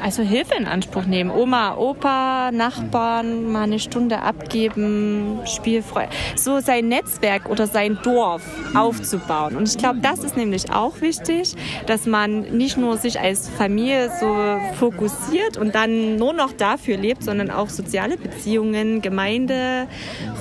Also 0.03 0.23
Hilfe 0.23 0.55
in 0.55 0.67
Anspruch 0.67 1.05
nehmen. 1.05 1.31
Oma, 1.31 1.77
Opa, 1.77 2.51
Nachbarn 2.53 3.51
mal 3.51 3.65
eine 3.65 3.79
Stunde 3.79 4.21
abgeben, 4.21 5.41
Spielfreude. 5.45 6.11
So 6.37 6.61
sein 6.61 6.89
Netzwerk 6.89 7.49
oder 7.49 7.67
sein 7.67 7.99
Dorf 8.03 8.43
aufzubauen. 8.75 9.57
Und 9.57 9.69
ich 9.69 9.79
glaube, 9.79 10.01
das 10.01 10.25
ist 10.25 10.37
nämlich 10.37 10.73
auch 10.73 11.01
wichtig, 11.01 11.55
dass 11.87 12.07
man 12.07 12.57
nicht 12.57 12.77
nur 12.77 12.97
sich 12.97 13.21
als 13.21 13.49
Familie 13.49 14.11
so 14.21 14.37
fokussiert 14.79 15.57
und 15.57 15.75
dann 15.75 16.17
nur 16.17 16.33
noch 16.33 16.53
dafür 16.53 16.97
lebt, 16.97 17.23
sondern 17.23 17.51
auch 17.51 17.69
soziale 17.69 18.17
Beziehungen, 18.17 19.03
Gemeinde, 19.03 19.87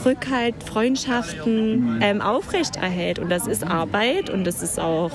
Rückhalt, 0.05 0.55
Freundschaften 0.63 1.99
ähm, 2.01 2.21
aufrechterhält. 2.21 3.19
Und 3.19 3.29
das 3.29 3.47
ist 3.47 3.63
Arbeit 3.63 4.29
und 4.29 4.45
das 4.45 4.61
ist 4.61 4.79
auch 4.79 5.11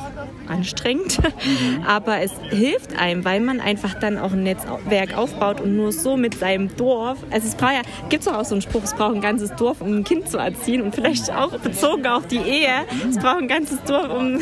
anstrengend, 0.48 1.18
aber 1.86 2.20
es 2.20 2.32
hilft 2.50 2.98
einem, 2.98 3.24
weil 3.24 3.40
man 3.40 3.60
einfach 3.60 3.94
dann 3.94 4.18
auch 4.18 4.33
ein 4.34 4.42
Netzwerk 4.42 5.16
aufbaut 5.16 5.60
und 5.60 5.76
nur 5.76 5.92
so 5.92 6.16
mit 6.16 6.38
seinem 6.38 6.74
Dorf, 6.76 7.18
also 7.30 7.48
es 7.48 7.54
braucht 7.54 7.72
ja, 7.72 7.82
gibt 8.08 8.22
es 8.22 8.28
auch 8.28 8.44
so 8.44 8.54
einen 8.54 8.62
Spruch, 8.62 8.84
es 8.84 8.94
braucht 8.94 9.14
ein 9.14 9.20
ganzes 9.20 9.54
Dorf, 9.56 9.80
um 9.80 9.98
ein 9.98 10.04
Kind 10.04 10.28
zu 10.28 10.38
erziehen 10.38 10.82
und 10.82 10.94
vielleicht 10.94 11.32
auch 11.32 11.56
bezogen 11.58 12.06
auf 12.06 12.26
die 12.26 12.36
Ehe, 12.38 12.84
es 13.08 13.18
braucht 13.18 13.38
ein 13.38 13.48
ganzes 13.48 13.82
Dorf, 13.84 14.10
um 14.10 14.26
eine, 14.26 14.38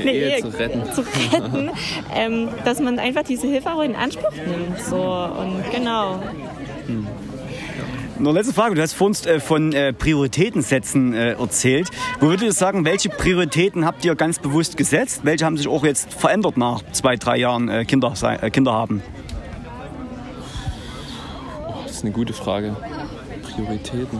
eine 0.00 0.12
Ehe, 0.12 0.36
Ehe, 0.36 0.40
zu 0.40 0.48
retten, 0.58 0.92
zu 0.92 1.02
retten 1.02 1.70
ähm, 2.14 2.48
dass 2.64 2.80
man 2.80 2.98
einfach 2.98 3.22
diese 3.22 3.46
Hilfe 3.46 3.72
auch 3.72 3.82
in 3.82 3.94
Anspruch 3.94 4.32
nimmt. 4.32 4.80
So 4.80 4.96
und 4.96 5.62
genau. 5.72 6.22
Mhm. 6.86 7.06
Noch 8.18 8.32
letzte 8.32 8.54
Frage. 8.54 8.76
Du 8.76 8.82
hast 8.82 8.92
vorhin 8.92 9.16
äh, 9.26 9.40
von 9.40 9.72
äh, 9.72 9.92
Prioritätensätzen 9.92 11.12
äh, 11.12 11.32
erzählt. 11.32 11.88
Wo 12.20 12.28
würdest 12.28 12.46
du 12.46 12.52
sagen, 12.52 12.84
welche 12.84 13.08
Prioritäten 13.08 13.84
habt 13.84 14.04
ihr 14.04 14.14
ganz 14.14 14.38
bewusst 14.38 14.76
gesetzt? 14.76 15.22
Welche 15.24 15.44
haben 15.44 15.56
sich 15.56 15.66
auch 15.66 15.84
jetzt 15.84 16.12
verändert 16.14 16.56
nach 16.56 16.82
zwei, 16.92 17.16
drei 17.16 17.38
Jahren 17.38 17.68
äh, 17.68 17.84
Kinder, 17.84 18.14
äh, 18.22 18.50
Kinder 18.50 18.72
haben? 18.72 19.02
Ist 22.02 22.06
eine 22.06 22.14
gute 22.14 22.32
Frage. 22.32 22.74
Prioritäten. 23.44 24.18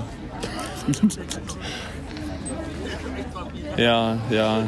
ja, 3.76 4.18
ja 4.30 4.62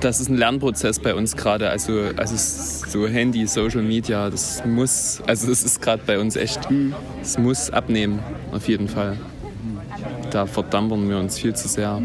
das 0.00 0.18
ist 0.18 0.28
ein 0.28 0.38
Lernprozess 0.38 0.98
bei 0.98 1.14
uns 1.14 1.36
gerade. 1.36 1.70
Also, 1.70 2.10
also 2.16 2.34
so 2.36 3.06
Handy, 3.06 3.46
Social 3.46 3.82
Media, 3.82 4.28
das 4.28 4.64
muss, 4.64 5.22
also 5.28 5.46
das 5.46 5.62
ist 5.62 5.80
gerade 5.80 6.02
bei 6.04 6.18
uns 6.18 6.34
echt, 6.34 6.66
es 7.20 7.38
muss 7.38 7.70
abnehmen, 7.70 8.18
auf 8.50 8.66
jeden 8.66 8.88
Fall. 8.88 9.16
Da 10.32 10.46
verdampern 10.46 11.08
wir 11.08 11.18
uns 11.18 11.38
viel 11.38 11.54
zu 11.54 11.68
sehr. 11.68 12.02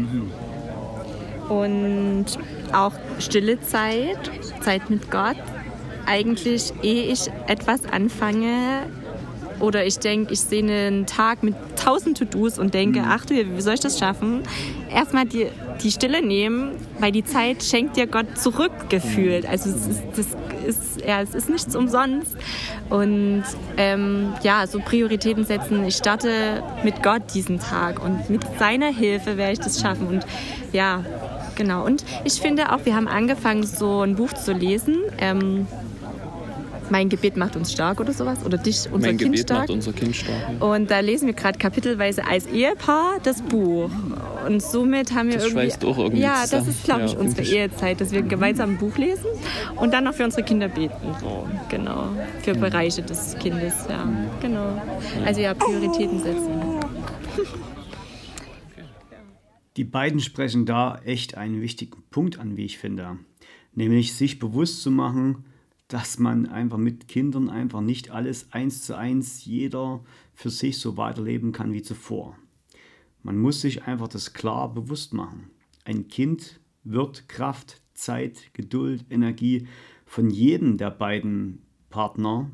Und 1.48 2.26
auch 2.72 2.92
stille 3.18 3.60
Zeit, 3.60 4.30
Zeit 4.60 4.88
mit 4.88 5.10
Gott. 5.10 5.34
Eigentlich, 6.06 6.72
ehe 6.82 7.12
ich 7.12 7.28
etwas 7.48 7.84
anfange, 7.90 8.86
oder 9.60 9.84
ich 9.84 9.98
denke, 9.98 10.32
ich 10.32 10.40
sehe 10.40 10.62
einen 10.62 11.06
Tag 11.06 11.42
mit 11.42 11.54
tausend 11.76 12.18
To-Dos 12.18 12.58
und 12.58 12.74
denke, 12.74 13.00
mhm. 13.00 13.06
ach 13.08 13.24
du, 13.26 13.34
wie 13.34 13.60
soll 13.60 13.74
ich 13.74 13.80
das 13.80 13.98
schaffen? 13.98 14.42
Erstmal 14.90 15.26
die, 15.26 15.46
die 15.82 15.90
Stille 15.90 16.24
nehmen, 16.24 16.72
weil 16.98 17.12
die 17.12 17.24
Zeit 17.24 17.62
schenkt 17.62 17.96
dir 17.96 18.06
Gott 18.06 18.38
zurückgefühlt. 18.38 19.44
Mhm. 19.44 19.50
Also 19.50 19.70
es 19.70 19.86
ist, 19.86 20.02
das 20.16 20.26
ist, 20.66 21.06
ja, 21.06 21.20
es 21.20 21.34
ist 21.34 21.48
nichts 21.48 21.74
umsonst. 21.74 22.36
Und 22.90 23.44
ähm, 23.76 24.32
ja, 24.42 24.66
so 24.66 24.80
Prioritäten 24.80 25.44
setzen. 25.44 25.84
Ich 25.84 25.96
starte 25.96 26.62
mit 26.84 27.02
Gott 27.02 27.22
diesen 27.34 27.58
Tag 27.58 28.02
und 28.02 28.30
mit 28.30 28.42
seiner 28.58 28.92
Hilfe 28.92 29.36
werde 29.36 29.52
ich 29.54 29.60
das 29.60 29.80
schaffen. 29.80 30.06
Und 30.06 30.26
ja, 30.72 31.04
genau. 31.56 31.84
Und 31.84 32.04
ich 32.24 32.40
finde 32.40 32.72
auch, 32.72 32.84
wir 32.84 32.94
haben 32.94 33.08
angefangen, 33.08 33.64
so 33.64 34.02
ein 34.02 34.16
Buch 34.16 34.32
zu 34.32 34.52
lesen. 34.52 34.98
Ähm, 35.18 35.66
mein 36.90 37.08
Gebet 37.08 37.36
macht 37.36 37.56
uns 37.56 37.72
stark 37.72 38.00
oder 38.00 38.12
sowas. 38.12 38.44
Oder 38.44 38.58
dich, 38.58 38.86
unser 38.90 39.08
mein 39.08 39.16
Kind 39.16 39.32
Gebet 39.32 39.40
stark. 39.40 39.60
macht 39.60 39.70
unser 39.70 39.92
Kind 39.92 40.16
stark. 40.16 40.36
Ja. 40.60 40.66
Und 40.66 40.90
da 40.90 41.00
lesen 41.00 41.26
wir 41.26 41.34
gerade 41.34 41.58
kapitelweise 41.58 42.26
als 42.26 42.46
Ehepaar 42.46 43.18
das 43.22 43.42
Buch. 43.42 43.90
Und 44.46 44.62
somit 44.62 45.12
haben 45.14 45.28
wir 45.28 45.34
das 45.34 45.44
irgendwie. 45.44 45.62
Schweißt 45.66 45.84
auch 45.84 45.98
irgendwie 45.98 46.22
ja, 46.22 46.42
zusammen. 46.42 46.66
das 46.66 46.74
ist, 46.74 46.84
glaube 46.84 47.04
ich, 47.04 47.12
ja, 47.12 47.18
unsere 47.18 47.42
ich. 47.42 47.52
Ehezeit, 47.52 48.00
dass 48.00 48.12
wir 48.12 48.22
gemeinsam 48.22 48.70
ein 48.70 48.78
Buch 48.78 48.96
lesen 48.96 49.26
und 49.76 49.92
dann 49.92 50.04
noch 50.04 50.14
für 50.14 50.24
unsere 50.24 50.42
Kinder 50.42 50.68
beten. 50.68 50.94
So, 51.20 51.46
genau. 51.68 52.08
Für 52.42 52.54
Bereiche 52.54 53.02
des 53.02 53.36
Kindes, 53.38 53.74
ja. 53.88 54.08
Genau. 54.40 54.80
Also 55.24 55.40
ja, 55.40 55.54
Prioritäten 55.54 56.20
setzen. 56.20 56.50
Die 59.76 59.84
beiden 59.84 60.18
sprechen 60.18 60.66
da 60.66 61.00
echt 61.04 61.36
einen 61.36 61.60
wichtigen 61.60 62.02
Punkt 62.10 62.40
an, 62.40 62.56
wie 62.56 62.64
ich 62.64 62.78
finde. 62.78 63.16
Nämlich 63.74 64.14
sich 64.14 64.40
bewusst 64.40 64.82
zu 64.82 64.90
machen, 64.90 65.44
dass 65.88 66.18
man 66.18 66.46
einfach 66.46 66.76
mit 66.76 67.08
Kindern 67.08 67.48
einfach 67.48 67.80
nicht 67.80 68.10
alles 68.10 68.52
eins 68.52 68.82
zu 68.82 68.96
eins 68.96 69.44
jeder 69.44 70.04
für 70.34 70.50
sich 70.50 70.78
so 70.78 70.96
weiterleben 70.96 71.52
kann 71.52 71.72
wie 71.72 71.82
zuvor. 71.82 72.36
Man 73.22 73.38
muss 73.38 73.62
sich 73.62 73.84
einfach 73.84 74.08
das 74.08 74.34
klar 74.34 74.72
bewusst 74.72 75.12
machen. 75.12 75.50
Ein 75.84 76.08
Kind 76.08 76.60
wird 76.84 77.28
Kraft, 77.28 77.82
Zeit, 77.94 78.52
Geduld, 78.52 79.06
Energie 79.10 79.66
von 80.04 80.30
jedem 80.30 80.76
der 80.76 80.90
beiden 80.90 81.62
Partner 81.90 82.50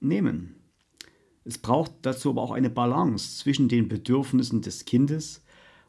nehmen. 0.00 0.56
Es 1.44 1.58
braucht 1.58 1.92
dazu 2.02 2.30
aber 2.30 2.42
auch 2.42 2.50
eine 2.50 2.70
Balance 2.70 3.38
zwischen 3.38 3.68
den 3.68 3.88
Bedürfnissen 3.88 4.62
des 4.62 4.86
Kindes 4.86 5.44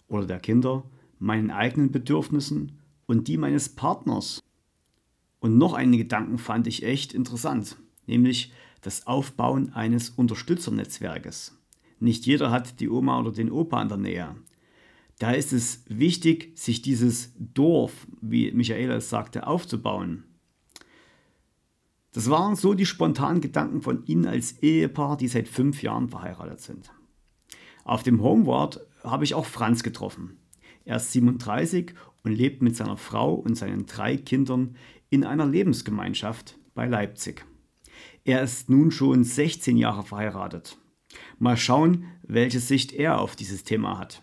oder 0.08 0.26
der 0.26 0.40
Kinder, 0.40 0.84
meinen 1.18 1.50
eigenen 1.50 1.92
Bedürfnissen 1.92 2.80
und 3.06 3.28
die 3.28 3.38
meines 3.38 3.70
Partners. 3.70 4.42
Und 5.46 5.60
noch 5.60 5.76
einen 5.76 5.96
Gedanken 5.96 6.40
fand 6.40 6.66
ich 6.66 6.82
echt 6.82 7.14
interessant, 7.14 7.78
nämlich 8.08 8.52
das 8.82 9.06
Aufbauen 9.06 9.72
eines 9.74 10.10
Unterstützernetzwerkes. 10.10 11.56
Nicht 12.00 12.26
jeder 12.26 12.50
hat 12.50 12.80
die 12.80 12.90
Oma 12.90 13.20
oder 13.20 13.32
den 13.32 13.52
Opa 13.52 13.80
in 13.80 13.88
der 13.88 13.98
Nähe. 14.00 14.36
Da 15.20 15.34
ist 15.34 15.54
es 15.54 15.84
wichtig, 15.88 16.58
sich 16.58 16.82
dieses 16.82 17.32
Dorf, 17.38 18.08
wie 18.22 18.52
Michaela 18.54 18.96
es 18.96 19.12
sagte, 19.12 19.46
aufzubauen. 19.46 20.24
Das 22.12 22.28
waren 22.32 22.56
so 22.56 22.74
die 22.74 22.88
spontanen 22.88 23.40
Gedanken 23.40 23.84
von 23.84 24.04
Ihnen 24.08 24.26
als 24.26 24.64
Ehepaar, 24.64 25.16
die 25.16 25.28
seit 25.28 25.48
fünf 25.48 25.84
Jahren 25.84 26.10
verheiratet 26.10 26.60
sind. 26.60 26.92
Auf 27.84 28.02
dem 28.02 28.24
Homeward 28.24 28.80
habe 29.04 29.26
ich 29.26 29.36
auch 29.36 29.46
Franz 29.46 29.84
getroffen. 29.84 30.40
Er 30.86 30.96
ist 30.96 31.12
37 31.12 31.94
und 32.26 32.32
lebt 32.32 32.64
mit 32.64 32.76
seiner 32.76 32.98
Frau 32.98 33.36
und 33.36 33.56
seinen 33.56 33.86
drei 33.86 34.18
Kindern 34.18 34.76
in 35.10 35.24
einer 35.24 35.46
Lebensgemeinschaft 35.46 36.58
bei 36.74 36.86
Leipzig. 36.86 37.46
Er 38.24 38.42
ist 38.42 38.70
nun 38.70 38.92
schon 38.92 39.24
16 39.24 39.78
Jahre 39.78 40.04
verheiratet. 40.04 40.78
Mal 41.40 41.58
schauen, 41.58 42.06
welche 42.24 42.60
Sicht 42.60 42.92
er 42.92 43.20
auf 43.20 43.36
dieses 43.36 43.64
Thema 43.64 44.00
hat. 44.00 44.22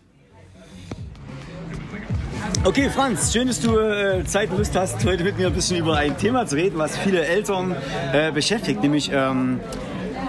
Okay, 2.65 2.89
Franz, 2.89 3.33
schön, 3.33 3.47
dass 3.47 3.61
du 3.61 3.77
äh, 3.77 4.23
Zeit 4.25 4.51
und 4.51 4.57
Lust 4.57 4.75
hast, 4.75 5.03
heute 5.05 5.23
mit 5.23 5.37
mir 5.37 5.47
ein 5.47 5.53
bisschen 5.53 5.77
über 5.77 5.97
ein 5.97 6.17
Thema 6.17 6.45
zu 6.45 6.55
reden, 6.55 6.77
was 6.77 6.97
viele 6.97 7.25
Eltern 7.25 7.75
äh, 8.11 8.31
beschäftigt, 8.31 8.81
nämlich 8.81 9.09
ähm, 9.13 9.59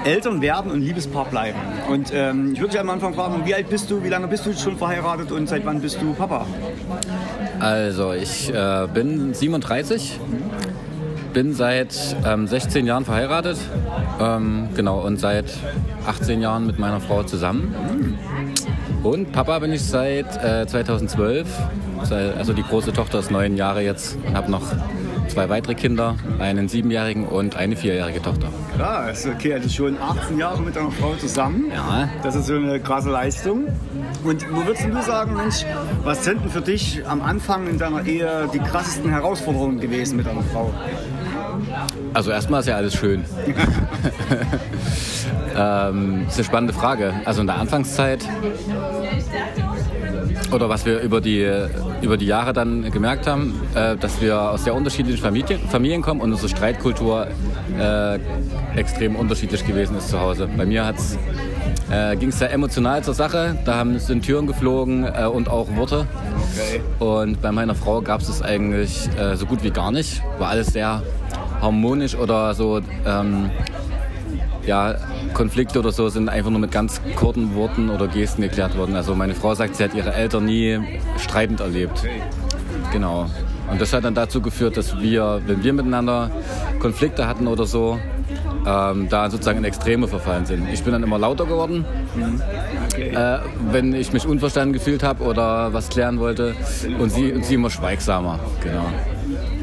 Eltern 0.04 0.42
werden 0.42 0.70
und 0.70 0.80
Liebespaar 0.80 1.24
bleiben. 1.26 1.58
Und 1.88 2.12
ähm, 2.12 2.52
ich 2.52 2.60
würde 2.60 2.72
dich 2.72 2.80
am 2.80 2.90
Anfang 2.90 3.14
fragen, 3.14 3.44
wie 3.44 3.54
alt 3.54 3.68
bist 3.68 3.90
du, 3.90 4.02
wie 4.02 4.08
lange 4.08 4.28
bist 4.28 4.46
du 4.46 4.52
schon 4.52 4.76
verheiratet 4.76 5.32
und 5.32 5.48
seit 5.48 5.64
wann 5.64 5.80
bist 5.80 6.00
du 6.00 6.12
Papa? 6.12 6.46
Also 7.64 8.12
ich 8.12 8.52
äh, 8.52 8.86
bin 8.92 9.32
37, 9.32 10.20
bin 11.32 11.54
seit 11.54 11.96
ähm, 12.26 12.46
16 12.46 12.84
Jahren 12.84 13.06
verheiratet, 13.06 13.56
ähm, 14.20 14.68
genau, 14.76 15.00
und 15.00 15.18
seit 15.18 15.46
18 16.06 16.42
Jahren 16.42 16.66
mit 16.66 16.78
meiner 16.78 17.00
Frau 17.00 17.22
zusammen. 17.22 17.74
Und 19.02 19.32
Papa 19.32 19.60
bin 19.60 19.72
ich 19.72 19.82
seit 19.82 20.26
äh, 20.44 20.66
2012, 20.66 21.48
also 22.36 22.52
die 22.52 22.64
große 22.64 22.92
Tochter 22.92 23.20
ist 23.20 23.30
neun 23.30 23.56
Jahre 23.56 23.80
jetzt 23.80 24.18
und 24.26 24.36
habe 24.36 24.50
noch 24.50 24.66
zwei 25.28 25.48
weitere 25.48 25.74
Kinder, 25.74 26.16
einen 26.38 26.68
siebenjährigen 26.68 27.26
und 27.26 27.56
eine 27.56 27.76
vierjährige 27.76 28.22
Tochter. 28.22 28.48
Krass, 28.76 29.26
okay, 29.26 29.54
also 29.54 29.68
schon 29.68 30.00
18 30.00 30.38
Jahre 30.38 30.62
mit 30.62 30.76
deiner 30.76 30.90
Frau 30.90 31.14
zusammen. 31.14 31.70
Ja. 31.72 32.08
Das 32.22 32.34
ist 32.34 32.46
so 32.46 32.54
eine 32.54 32.80
krasse 32.80 33.10
Leistung. 33.10 33.66
Und 34.24 34.50
wo 34.52 34.66
würdest 34.66 34.86
du 34.86 35.02
sagen, 35.02 35.34
Mensch, 35.34 35.64
was 36.02 36.24
sind 36.24 36.42
denn 36.42 36.50
für 36.50 36.60
dich 36.60 37.02
am 37.06 37.22
Anfang 37.22 37.66
in 37.66 37.78
deiner 37.78 38.04
Ehe 38.06 38.48
die 38.52 38.58
krassesten 38.58 39.10
Herausforderungen 39.10 39.80
gewesen 39.80 40.16
mit 40.16 40.26
deiner 40.26 40.42
Frau? 40.42 40.72
Also 42.12 42.30
erstmal 42.30 42.60
ist 42.60 42.66
ja 42.66 42.76
alles 42.76 42.94
schön. 42.94 43.24
ähm, 45.56 46.22
das 46.24 46.34
ist 46.34 46.38
eine 46.38 46.44
spannende 46.44 46.72
Frage. 46.72 47.14
Also 47.24 47.40
in 47.40 47.46
der 47.46 47.56
Anfangszeit 47.56 48.20
oder 50.54 50.68
was 50.68 50.86
wir 50.86 51.00
über 51.00 51.20
die, 51.20 51.46
über 52.00 52.16
die 52.16 52.26
Jahre 52.26 52.52
dann 52.52 52.90
gemerkt 52.90 53.26
haben, 53.26 53.60
äh, 53.74 53.96
dass 53.96 54.20
wir 54.20 54.40
aus 54.40 54.64
sehr 54.64 54.74
unterschiedlichen 54.74 55.22
Familien, 55.22 55.60
Familien 55.68 56.02
kommen 56.02 56.20
und 56.20 56.32
unsere 56.32 56.48
Streitkultur 56.48 57.26
äh, 57.78 58.18
extrem 58.78 59.16
unterschiedlich 59.16 59.66
gewesen 59.66 59.96
ist 59.98 60.08
zu 60.08 60.20
Hause. 60.20 60.48
Bei 60.56 60.64
mir 60.64 60.94
äh, 61.90 62.16
ging 62.16 62.28
es 62.28 62.38
sehr 62.38 62.52
emotional 62.52 63.02
zur 63.02 63.14
Sache, 63.14 63.58
da 63.64 63.76
haben, 63.76 63.98
sind 63.98 64.24
Türen 64.24 64.46
geflogen 64.46 65.04
äh, 65.04 65.26
und 65.26 65.48
auch 65.48 65.74
Worte. 65.76 66.06
Okay. 66.52 66.80
Und 66.98 67.42
bei 67.42 67.52
meiner 67.52 67.74
Frau 67.74 68.00
gab 68.00 68.20
es 68.20 68.28
das 68.28 68.42
eigentlich 68.42 69.08
äh, 69.18 69.36
so 69.36 69.46
gut 69.46 69.62
wie 69.62 69.70
gar 69.70 69.90
nicht. 69.90 70.22
War 70.38 70.48
alles 70.48 70.68
sehr 70.68 71.02
harmonisch 71.60 72.14
oder 72.14 72.54
so 72.54 72.80
ähm, 73.06 73.50
ja, 74.66 74.94
Konflikte 75.32 75.78
oder 75.78 75.92
so 75.92 76.08
sind 76.08 76.28
einfach 76.28 76.50
nur 76.50 76.60
mit 76.60 76.70
ganz 76.70 77.00
kurzen 77.16 77.54
Worten 77.54 77.90
oder 77.90 78.08
Gesten 78.08 78.42
geklärt 78.42 78.76
worden. 78.76 78.96
Also 78.96 79.14
meine 79.14 79.34
Frau 79.34 79.54
sagt, 79.54 79.76
sie 79.76 79.84
hat 79.84 79.94
ihre 79.94 80.14
Eltern 80.14 80.44
nie 80.44 80.78
streitend 81.18 81.60
erlebt. 81.60 82.04
Genau. 82.92 83.26
Und 83.70 83.80
das 83.80 83.92
hat 83.92 84.04
dann 84.04 84.14
dazu 84.14 84.40
geführt, 84.40 84.76
dass 84.76 84.98
wir, 85.00 85.40
wenn 85.46 85.64
wir 85.64 85.72
miteinander 85.72 86.30
Konflikte 86.80 87.26
hatten 87.26 87.46
oder 87.46 87.66
so, 87.66 87.98
ähm, 88.66 89.08
da 89.08 89.30
sozusagen 89.30 89.58
in 89.58 89.64
Extreme 89.64 90.06
verfallen 90.08 90.46
sind. 90.46 90.68
Ich 90.72 90.82
bin 90.82 90.92
dann 90.92 91.02
immer 91.02 91.18
lauter 91.18 91.44
geworden, 91.44 91.84
okay. 92.90 93.10
äh, 93.10 93.38
wenn 93.70 93.94
ich 93.94 94.12
mich 94.12 94.26
unverstanden 94.26 94.72
gefühlt 94.72 95.02
habe 95.02 95.24
oder 95.24 95.72
was 95.72 95.88
klären 95.88 96.18
wollte 96.18 96.54
und 96.98 97.10
sie, 97.10 97.32
und 97.32 97.44
sie 97.44 97.54
immer 97.54 97.70
schweigsamer. 97.70 98.38
Genau. 98.62 98.86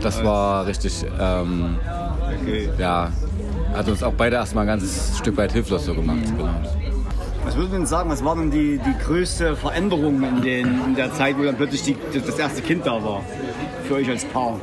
das 0.02 0.24
war 0.24 0.68
richtig, 0.68 1.06
ähm, 1.20 1.78
Okay. 2.42 2.70
ja, 2.78 3.12
hat 3.74 3.88
uns 3.88 4.04
auch 4.04 4.14
beide 4.14 4.36
erstmal 4.36 4.66
ein 4.66 4.68
ganzes 4.68 5.18
Stück 5.18 5.38
weit 5.38 5.52
hilflos 5.52 5.86
so 5.86 5.94
gemacht. 5.94 6.20
Genau. 6.26 6.50
Was 7.44 7.56
würden 7.56 7.72
Sie 7.72 7.78
denn 7.78 7.86
sagen, 7.86 8.10
was 8.10 8.24
war 8.24 8.36
denn 8.36 8.52
die, 8.52 8.80
die 8.80 9.04
größte 9.04 9.56
Veränderung 9.56 10.22
in, 10.24 10.42
den, 10.42 10.86
in 10.86 10.96
der 10.96 11.12
Zeit, 11.14 11.38
wo 11.38 11.44
dann 11.44 11.56
plötzlich 11.56 11.84
die, 11.84 11.98
das 12.14 12.38
erste 12.38 12.62
Kind 12.62 12.86
da 12.86 13.04
war? 13.04 13.24
Für 13.88 13.96
euch 13.96 14.10
als 14.10 14.26
Paar? 14.26 14.60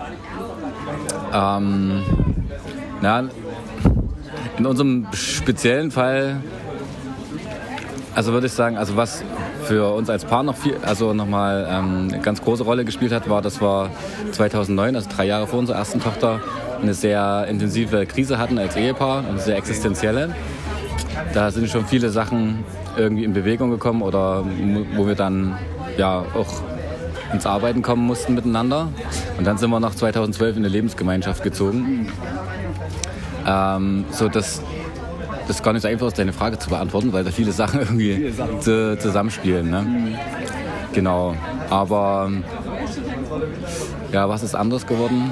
Ähm, 1.33 2.03
na, 3.03 3.29
in 4.59 4.67
unserem 4.67 5.07
speziellen 5.13 5.91
Fall, 5.91 6.41
also 8.15 8.33
würde 8.33 8.47
ich 8.47 8.53
sagen, 8.53 8.77
also 8.77 8.97
was 8.97 9.23
für 9.69 9.93
uns 9.93 10.09
als 10.09 10.25
Paar 10.25 10.43
noch 10.43 10.57
viel, 10.57 10.77
also 10.83 11.13
nochmal 11.13 11.69
ähm, 11.71 12.09
eine 12.11 12.23
ganz 12.23 12.41
große 12.41 12.63
Rolle 12.63 12.87
gespielt 12.87 13.13
hat, 13.13 13.29
war, 13.29 13.43
dass 13.43 13.61
wir 13.61 13.91
2009, 14.33 14.97
also 14.97 15.11
drei 15.15 15.27
Jahre 15.27 15.47
vor 15.47 15.59
unserer 15.59 15.77
ersten 15.77 16.01
Tochter, 16.01 16.41
eine 16.81 16.95
sehr 16.95 17.47
intensive 17.51 18.07
Krise 18.07 18.39
hatten 18.39 18.59
als 18.59 18.77
Ehepaar, 18.77 19.25
eine 19.29 19.39
sehr 19.39 19.57
existenzielle. 19.57 20.35
Da 21.35 21.51
sind 21.51 21.69
schon 21.69 21.85
viele 21.85 22.09
Sachen 22.09 22.65
irgendwie 22.97 23.25
in 23.25 23.35
Bewegung 23.35 23.71
gekommen 23.71 24.01
oder 24.01 24.43
wo 24.97 25.07
wir 25.07 25.15
dann 25.15 25.59
ja 25.99 26.25
auch 26.35 26.63
ins 27.35 27.45
Arbeiten 27.45 27.83
kommen 27.83 28.07
mussten 28.07 28.35
miteinander. 28.35 28.89
Und 29.37 29.47
dann 29.47 29.59
sind 29.59 29.69
wir 29.69 29.81
nach 29.81 29.95
2012 29.95 30.57
in 30.57 30.63
eine 30.63 30.73
Lebensgemeinschaft 30.73 31.43
gezogen. 31.43 32.11
Ähm, 33.47 34.07
so 34.13 34.29
dass 34.29 34.63
das 35.49 35.57
ist 35.57 35.63
gar 35.63 35.73
nicht 35.73 35.83
so 35.83 35.89
einfach 35.89 36.13
deine 36.13 36.33
Frage 36.33 36.59
zu 36.59 36.69
beantworten, 36.69 37.13
weil 37.13 37.25
da 37.25 37.31
viele 37.31 37.53
Sachen 37.53 37.81
irgendwie 37.81 38.15
Viele 38.15 38.33
Sachen. 38.33 38.61
zu, 38.61 38.97
zusammenspielen. 38.99 39.69
Ne? 39.69 40.19
Genau. 40.93 41.35
Aber 41.71 42.31
ja, 44.13 44.29
was 44.29 44.43
ist 44.43 44.55
anders 44.55 44.87
geworden? 44.87 45.31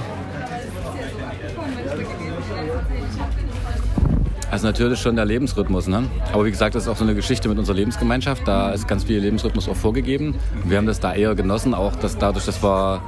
Also 4.57 4.69
natürlich 4.69 4.99
schon 5.01 5.17
der 5.17 5.27
Lebensrhythmus. 5.27 5.87
Ne? 5.87 6.05
Aber 6.33 6.47
wie 6.47 6.51
gesagt, 6.51 6.75
das 6.75 6.85
ist 6.85 6.89
auch 6.89 6.97
so 6.97 7.05
eine 7.05 7.15
Geschichte 7.15 7.47
mit 7.51 7.59
unserer 7.59 7.77
Lebensgemeinschaft. 7.77 8.49
Da 8.49 8.71
ist 8.71 8.89
ganz 8.89 9.05
viel 9.05 9.19
Lebensrhythmus 9.19 9.69
auch 9.69 9.77
vorgegeben. 9.77 10.35
Wir 10.65 10.79
haben 10.79 10.87
das 10.87 10.99
da 10.99 11.13
eher 11.13 11.35
genossen, 11.35 11.75
auch 11.75 11.95
dass 11.95 12.17
dadurch, 12.17 12.47
dass 12.47 12.63
wir 12.63 13.03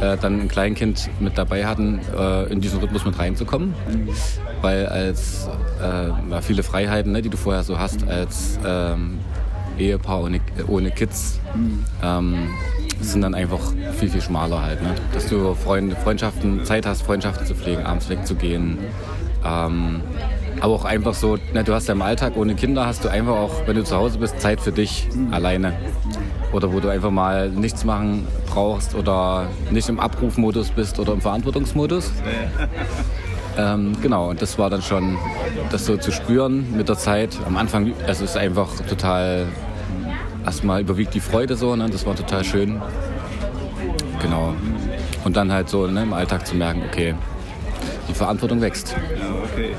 äh, 0.00 0.16
dann 0.16 0.40
ein 0.40 0.48
Kleinkind 0.48 1.10
mit 1.20 1.36
dabei 1.36 1.66
hatten, 1.66 2.00
äh, 2.16 2.44
in 2.44 2.62
diesen 2.62 2.80
Rhythmus 2.80 3.04
mit 3.04 3.18
reinzukommen. 3.18 3.74
Weil 4.62 4.86
als 4.86 5.50
äh, 5.82 6.40
viele 6.40 6.62
Freiheiten, 6.62 7.12
ne, 7.12 7.20
die 7.20 7.28
du 7.28 7.36
vorher 7.36 7.62
so 7.62 7.78
hast 7.78 8.08
als 8.08 8.58
ähm, 8.64 9.18
Ehepaar 9.78 10.22
ohne, 10.22 10.40
ohne 10.66 10.92
Kids, 10.92 11.40
ähm, 12.02 12.48
sind 13.02 13.20
dann 13.20 13.34
einfach 13.34 13.60
viel, 13.98 14.08
viel 14.08 14.22
schmaler 14.22 14.62
halt. 14.62 14.82
Ne? 14.82 14.94
Dass 15.12 15.26
du 15.26 15.54
Freund, 15.54 15.92
Freundschaften, 15.98 16.64
Zeit 16.64 16.86
hast, 16.86 17.02
Freundschaften 17.02 17.46
zu 17.46 17.54
pflegen, 17.54 17.84
abends 17.84 18.08
wegzugehen. 18.08 18.78
Ähm, 19.44 20.00
aber 20.60 20.74
auch 20.74 20.84
einfach 20.84 21.14
so, 21.14 21.38
ne, 21.52 21.64
du 21.64 21.74
hast 21.74 21.88
ja 21.88 21.94
im 21.94 22.02
Alltag 22.02 22.36
ohne 22.36 22.54
Kinder, 22.54 22.86
hast 22.86 23.04
du 23.04 23.08
einfach 23.08 23.34
auch, 23.34 23.66
wenn 23.66 23.76
du 23.76 23.84
zu 23.84 23.96
Hause 23.96 24.18
bist, 24.18 24.40
Zeit 24.40 24.60
für 24.60 24.72
dich 24.72 25.08
alleine. 25.30 25.74
Oder 26.52 26.72
wo 26.72 26.80
du 26.80 26.88
einfach 26.88 27.10
mal 27.10 27.48
nichts 27.48 27.84
machen 27.84 28.26
brauchst 28.46 28.94
oder 28.94 29.48
nicht 29.70 29.88
im 29.88 30.00
Abrufmodus 30.00 30.70
bist 30.70 30.98
oder 30.98 31.12
im 31.12 31.20
Verantwortungsmodus. 31.20 32.12
Ähm, 33.58 33.96
genau, 34.00 34.30
und 34.30 34.40
das 34.40 34.58
war 34.58 34.70
dann 34.70 34.80
schon, 34.80 35.18
das 35.70 35.84
so 35.84 35.96
zu 35.96 36.12
spüren 36.12 36.72
mit 36.76 36.88
der 36.88 36.96
Zeit. 36.96 37.36
Am 37.44 37.56
Anfang, 37.56 37.92
es 38.06 38.20
ist 38.20 38.36
einfach 38.36 38.68
total, 38.88 39.46
erstmal 40.46 40.80
überwiegt 40.80 41.14
die 41.14 41.20
Freude 41.20 41.56
so, 41.56 41.74
ne? 41.74 41.88
das 41.90 42.06
war 42.06 42.14
total 42.14 42.44
schön. 42.44 42.80
Genau. 44.22 44.54
Und 45.24 45.36
dann 45.36 45.52
halt 45.52 45.68
so 45.68 45.88
ne, 45.88 46.04
im 46.04 46.12
Alltag 46.12 46.46
zu 46.46 46.54
merken, 46.54 46.82
okay, 46.86 47.14
die 48.08 48.14
Verantwortung 48.14 48.60
wächst. 48.60 48.94
Ja, 49.18 49.34
okay. 49.52 49.74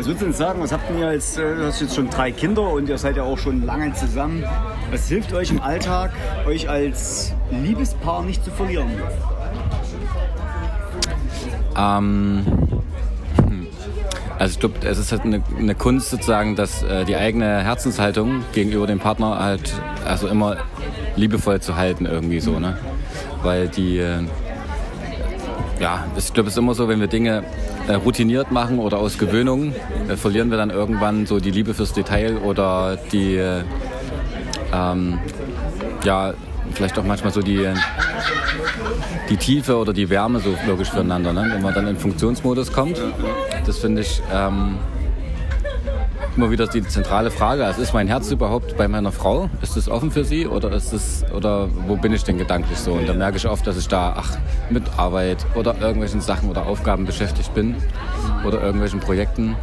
Was 0.00 0.06
würdest 0.06 0.22
du 0.22 0.24
denn 0.28 0.34
sagen, 0.34 0.62
was 0.62 0.72
habt 0.72 0.90
ihr 0.98 1.12
jetzt, 1.12 1.36
äh, 1.36 1.56
du 1.56 1.66
hast 1.66 1.78
jetzt 1.82 1.94
schon 1.94 2.08
drei 2.08 2.32
Kinder 2.32 2.70
und 2.70 2.88
ihr 2.88 2.96
seid 2.96 3.18
ja 3.18 3.22
auch 3.22 3.36
schon 3.36 3.66
lange 3.66 3.92
zusammen. 3.92 4.42
Was 4.90 5.06
hilft 5.08 5.34
euch 5.34 5.50
im 5.50 5.60
Alltag, 5.60 6.12
euch 6.46 6.70
als 6.70 7.34
Liebespaar 7.50 8.22
nicht 8.22 8.42
zu 8.42 8.50
verlieren? 8.50 8.88
Ähm, 11.76 12.46
hm. 13.36 13.66
also 14.38 14.52
ich 14.54 14.58
glaube, 14.58 14.88
es 14.88 14.96
ist 14.96 15.12
halt 15.12 15.26
eine, 15.26 15.42
eine 15.58 15.74
Kunst 15.74 16.08
sozusagen, 16.08 16.56
dass 16.56 16.82
äh, 16.82 17.04
die 17.04 17.16
eigene 17.16 17.62
Herzenshaltung 17.62 18.42
gegenüber 18.54 18.86
dem 18.86 19.00
Partner 19.00 19.38
halt 19.38 19.74
also 20.06 20.28
immer 20.28 20.56
liebevoll 21.16 21.60
zu 21.60 21.76
halten 21.76 22.06
irgendwie 22.06 22.40
so, 22.40 22.58
ne? 22.58 22.78
Weil 23.42 23.68
die, 23.68 23.98
äh, 23.98 24.22
ja, 25.78 26.06
ich 26.16 26.32
glaube, 26.32 26.48
es 26.48 26.54
ist 26.54 26.58
immer 26.58 26.72
so, 26.72 26.88
wenn 26.88 27.00
wir 27.00 27.06
Dinge 27.06 27.44
äh, 27.90 27.94
routiniert 27.94 28.52
machen 28.52 28.78
oder 28.78 28.98
aus 28.98 29.18
Gewöhnung, 29.18 29.74
äh, 30.08 30.16
verlieren 30.16 30.50
wir 30.50 30.58
dann 30.58 30.70
irgendwann 30.70 31.26
so 31.26 31.40
die 31.40 31.50
Liebe 31.50 31.74
fürs 31.74 31.92
Detail 31.92 32.36
oder 32.38 32.96
die, 33.10 33.36
äh, 33.36 33.62
ähm, 34.72 35.18
ja, 36.04 36.32
vielleicht 36.72 36.98
auch 36.98 37.04
manchmal 37.04 37.32
so 37.32 37.42
die, 37.42 37.66
die 39.28 39.36
Tiefe 39.36 39.76
oder 39.76 39.92
die 39.92 40.08
Wärme 40.08 40.38
so 40.38 40.54
logisch 40.68 40.90
füreinander. 40.90 41.32
Ne? 41.32 41.50
Wenn 41.52 41.62
man 41.62 41.74
dann 41.74 41.88
in 41.88 41.96
Funktionsmodus 41.96 42.72
kommt, 42.72 43.00
das 43.66 43.78
finde 43.78 44.02
ich 44.02 44.22
ähm, 44.32 44.78
immer 46.40 46.50
wieder 46.50 46.66
die 46.66 46.82
zentrale 46.82 47.30
Frage. 47.30 47.66
Also 47.66 47.82
ist 47.82 47.92
mein 47.92 48.08
Herz 48.08 48.30
überhaupt 48.30 48.74
bei 48.78 48.88
meiner 48.88 49.12
Frau? 49.12 49.50
Ist 49.60 49.76
es 49.76 49.90
offen 49.90 50.10
für 50.10 50.24
sie 50.24 50.46
oder 50.46 50.72
ist 50.72 50.94
es 50.94 51.22
oder 51.34 51.68
wo 51.86 51.96
bin 51.96 52.14
ich 52.14 52.24
denn 52.24 52.38
gedanklich 52.38 52.78
so? 52.78 52.92
Und 52.92 53.06
da 53.06 53.12
merke 53.12 53.36
ich 53.36 53.46
oft, 53.46 53.66
dass 53.66 53.76
ich 53.76 53.88
da 53.88 54.14
ach 54.16 54.38
mit 54.70 54.84
Arbeit 54.96 55.44
oder 55.54 55.78
irgendwelchen 55.78 56.22
Sachen 56.22 56.48
oder 56.48 56.64
Aufgaben 56.64 57.04
beschäftigt 57.04 57.52
bin 57.52 57.74
oder 58.46 58.62
irgendwelchen 58.62 59.00
Projekten. 59.00 59.54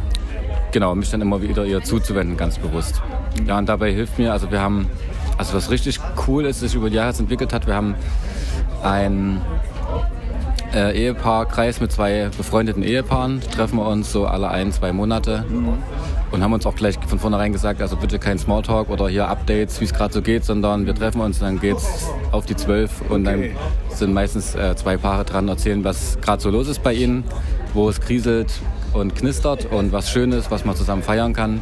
Genau, 0.70 0.94
mich 0.94 1.10
dann 1.10 1.20
immer 1.20 1.42
wieder 1.42 1.64
ihr 1.64 1.82
zuzuwenden, 1.82 2.36
ganz 2.36 2.58
bewusst. 2.58 3.02
Ja, 3.44 3.58
und 3.58 3.68
dabei 3.68 3.90
hilft 3.92 4.16
mir, 4.16 4.30
also 4.30 4.52
wir 4.52 4.60
haben, 4.60 4.88
also 5.36 5.54
was 5.54 5.72
richtig 5.72 5.98
cool 6.28 6.44
ist, 6.44 6.60
sich 6.60 6.76
über 6.76 6.90
die 6.90 6.96
Jahre 6.96 7.12
entwickelt 7.18 7.52
hat, 7.52 7.66
wir 7.66 7.74
haben 7.74 7.96
ein 8.84 9.40
äh, 10.78 10.92
Ehepaarkreis 10.92 11.80
mit 11.80 11.90
zwei 11.92 12.30
befreundeten 12.36 12.82
Ehepaaren, 12.82 13.40
treffen 13.40 13.78
wir 13.78 13.86
uns 13.86 14.12
so 14.12 14.26
alle 14.26 14.48
ein, 14.48 14.72
zwei 14.72 14.92
Monate 14.92 15.44
und 16.30 16.42
haben 16.42 16.52
uns 16.52 16.66
auch 16.66 16.74
gleich 16.74 16.96
von 17.06 17.18
vornherein 17.18 17.52
gesagt, 17.52 17.82
also 17.82 17.96
bitte 17.96 18.18
kein 18.18 18.38
Smalltalk 18.38 18.88
oder 18.90 19.08
hier 19.08 19.28
Updates, 19.28 19.80
wie 19.80 19.84
es 19.84 19.92
gerade 19.92 20.12
so 20.14 20.22
geht, 20.22 20.44
sondern 20.44 20.86
wir 20.86 20.94
treffen 20.94 21.20
uns 21.20 21.40
und 21.40 21.46
dann 21.46 21.60
geht's 21.60 22.08
auf 22.32 22.46
die 22.46 22.56
zwölf 22.56 23.00
und 23.08 23.26
Okay. 23.26 23.52
dann 23.88 23.96
sind 23.96 24.12
meistens 24.14 24.54
äh, 24.54 24.76
zwei 24.76 24.96
Paare 24.96 25.24
dran, 25.24 25.48
erzählen, 25.48 25.82
was 25.84 26.18
gerade 26.20 26.40
so 26.40 26.50
los 26.50 26.68
ist 26.68 26.82
bei 26.82 26.92
ihnen, 26.94 27.24
wo 27.74 27.88
es 27.88 28.00
kriselt 28.00 28.52
und 28.92 29.14
knistert 29.14 29.66
und 29.70 29.92
was 29.92 30.10
schön 30.10 30.32
ist, 30.32 30.50
was 30.50 30.64
man 30.64 30.76
zusammen 30.76 31.02
feiern 31.02 31.32
kann. 31.32 31.60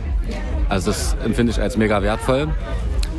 Also 0.69 0.91
das 0.91 1.17
empfinde 1.25 1.53
ich 1.53 1.61
als 1.61 1.77
mega 1.77 2.03
wertvoll. 2.03 2.49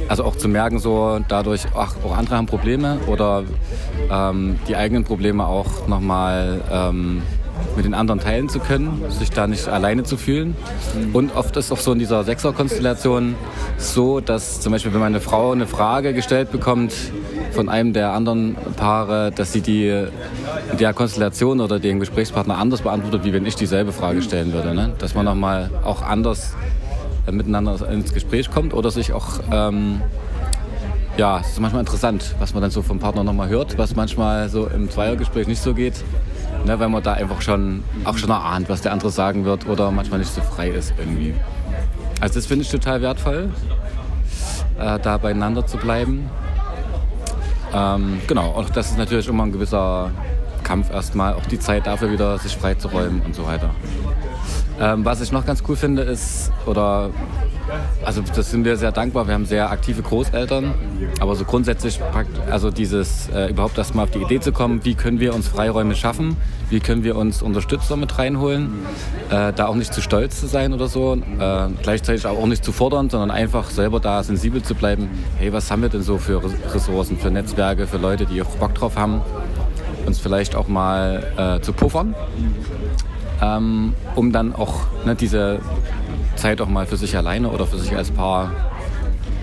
Also 0.08 0.24
auch 0.24 0.36
zu 0.36 0.48
merken, 0.48 0.80
so 0.80 1.20
dadurch, 1.28 1.65
ach, 1.76 1.96
auch 2.04 2.15
andere 2.15 2.38
haben 2.38 2.46
Probleme 2.46 3.00
oder 3.08 3.43
ähm, 4.10 4.58
die 4.67 4.76
eigenen 4.76 5.04
Probleme 5.04 5.46
auch 5.46 5.88
nochmal 5.88 6.62
ähm, 6.72 7.22
mit 7.76 7.86
den 7.86 7.93
anderen 7.93 8.20
teilen 8.20 8.50
zu 8.50 8.60
können, 8.60 9.04
sich 9.10 9.30
da 9.30 9.48
nicht 9.48 9.67
alleine 9.67 10.04
zu 10.04 10.17
fühlen. 10.17 10.56
Und 11.13 11.36
oft 11.36 11.56
ist 11.58 11.72
auch 11.72 11.78
so 11.78 11.91
in 11.91 12.00
dieser 12.00 12.24
Sechser-Konstellation 12.24 13.36
so, 13.78 14.20
dass 14.20 14.62
zum 14.62 14.72
Beispiel, 14.72 14.93
wenn 14.93 15.00
meine 15.00 15.20
Frau 15.20 15.52
eine 15.52 15.67
Frage 15.67 16.13
gestellt 16.13 16.52
bekommt 16.52 16.93
von 17.52 17.70
einem 17.70 17.93
der 17.93 18.12
anderen 18.13 18.56
Paare, 18.76 19.32
dass 19.32 19.54
sie 19.54 19.62
die 19.62 19.88
in 19.88 20.78
der 20.78 20.93
Konstellation 20.93 21.60
oder 21.60 21.80
dem 21.80 22.00
Gesprächspartner 22.00 22.58
anders 22.58 22.82
beantwortet, 22.82 23.24
wie 23.24 23.34
wenn 23.34 23.46
ich 23.46 23.56
dieselbe 23.56 23.91
Frage 23.91 24.22
stellen 24.22 24.54
würde. 24.54 24.74
Ne? 24.74 24.93
Dass 25.00 25.15
man 25.15 25.26
nochmal 25.26 25.70
auch 25.84 26.02
anders 26.02 26.56
miteinander 27.32 27.90
ins 27.90 28.13
Gespräch 28.13 28.52
kommt 28.52 28.74
oder 28.74 28.92
sich 28.92 29.13
auch, 29.13 29.40
ähm, 29.52 30.02
ja, 31.18 31.40
es 31.40 31.50
ist 31.50 31.60
manchmal 31.60 31.82
interessant, 31.82 32.36
was 32.40 32.54
man 32.54 32.62
dann 32.62 32.72
so 32.72 32.82
vom 32.82 33.00
Partner 33.00 33.24
nochmal 33.24 33.50
hört, 33.50 33.78
was 33.78 33.96
manchmal 33.96 34.50
so 34.50 34.68
im 34.68 34.90
Zweiergespräch 34.90 35.48
nicht 35.48 35.62
so 35.62 35.74
geht, 35.74 36.04
ne, 36.66 36.80
weil 36.80 36.90
man 36.90 37.02
da 37.02 37.13
einfach 37.13 37.42
schon, 37.42 37.84
auch 38.04 38.18
schon 38.18 38.30
erahnt, 38.30 38.70
was 38.70 38.82
der 38.82 38.92
andere 38.92 39.10
sagen 39.10 39.46
wird 39.46 39.68
oder 39.68 39.92
manchmal 39.92 40.20
nicht 40.20 40.34
so 40.34 40.42
frei 40.42 40.70
ist 40.70 40.94
irgendwie. 40.98 41.34
Also 42.22 42.36
das 42.36 42.46
finde 42.46 42.63
ich 42.63 42.72
total 42.72 43.02
wertvoll, 43.02 43.50
äh, 44.80 45.00
da 45.00 45.18
beieinander 45.18 45.66
zu 45.66 45.78
bleiben. 45.78 46.30
Ähm, 47.74 48.22
genau, 48.28 48.52
auch 48.52 48.70
das 48.70 48.92
ist 48.92 48.98
natürlich 48.98 49.28
immer 49.28 49.44
ein 49.44 49.52
gewisser 49.52 50.12
Kampf 50.63 50.92
erstmal, 50.92 51.34
auch 51.34 51.46
die 51.46 51.60
Zeit 51.60 51.88
dafür 51.88 52.12
wieder 52.12 52.38
sich 52.40 52.56
freizuräumen 52.56 53.22
und 53.22 53.36
so 53.36 53.46
weiter. 53.46 53.70
Ähm, 54.80 55.04
was 55.04 55.22
ich 55.22 55.32
noch 55.32 55.44
ganz 55.46 55.63
cool 55.68 55.76
finde 55.76 56.04
ist, 56.04 56.52
oder 56.68 57.10
also 58.06 58.22
das 58.36 58.52
sind 58.52 58.63
wir 58.63 58.78
sehr 58.78 58.92
dankbar, 58.92 59.26
wir 59.28 59.34
haben 59.34 59.48
sehr 59.48 59.72
aktive 59.72 60.04
Großeltern, 60.04 60.74
aber 61.20 61.36
so 61.36 61.46
grundsätzlich 61.46 62.00
also 62.52 62.70
dieses 62.70 63.28
äh, 63.30 63.50
überhaupt 63.50 63.78
erstmal 63.78 64.06
auf 64.06 64.12
die 64.12 64.20
Idee 64.22 64.40
zu 64.40 64.52
kommen, 64.52 64.86
wie 64.86 64.94
können 64.94 65.20
wir 65.20 65.34
uns 65.34 65.48
Freiräume 65.48 65.96
schaffen, 65.96 66.38
wie 66.70 66.80
können 66.80 67.04
wir 67.04 67.16
uns 67.16 67.42
Unterstützer 67.42 67.98
mit 67.98 68.20
reinholen, 68.20 68.70
äh, 69.32 69.52
da 69.52 69.66
auch 69.66 69.76
nicht 69.76 69.94
zu 69.96 70.02
stolz 70.02 70.40
zu 70.40 70.46
sein 70.46 70.74
oder 70.74 70.88
so, 70.88 71.16
äh, 71.16 71.68
gleichzeitig 71.82 72.28
auch 72.28 72.46
nicht 72.46 72.63
zu 72.63 72.72
fordern, 72.72 73.10
sondern 73.10 73.32
einfach 73.32 73.72
selber 73.72 74.00
da 74.00 74.22
sensibel 74.22 74.62
zu 74.62 74.76
bleiben, 74.76 75.10
hey, 75.40 75.52
was 75.52 75.72
haben 75.72 75.82
wir 75.82 75.90
denn 75.90 76.04
so 76.04 76.20
für 76.20 76.44
Res- 76.44 76.76
Ressourcen, 76.76 77.18
für 77.18 77.32
Netzwerke, 77.32 77.88
für 77.88 77.98
Leute, 77.98 78.28
die 78.28 78.44
auch 78.44 78.56
Bock 78.58 78.76
drauf 78.76 78.96
haben? 78.96 79.22
Uns 80.06 80.20
vielleicht 80.20 80.56
auch 80.56 80.70
mal 80.70 81.58
äh, 81.58 81.62
zu 81.62 81.74
puffern, 81.74 82.16
ähm, 83.41 83.93
um 84.15 84.32
dann 84.32 84.56
auch 84.56 84.86
ne, 85.06 85.15
diese 85.15 85.60
Zeit 86.36 86.62
auch 86.62 86.67
mal 86.67 86.86
für 86.86 86.97
sich 86.97 87.15
alleine 87.17 87.50
oder 87.50 87.65
für 87.65 87.78
sich 87.78 87.95
als 87.95 88.12
Paar 88.12 88.52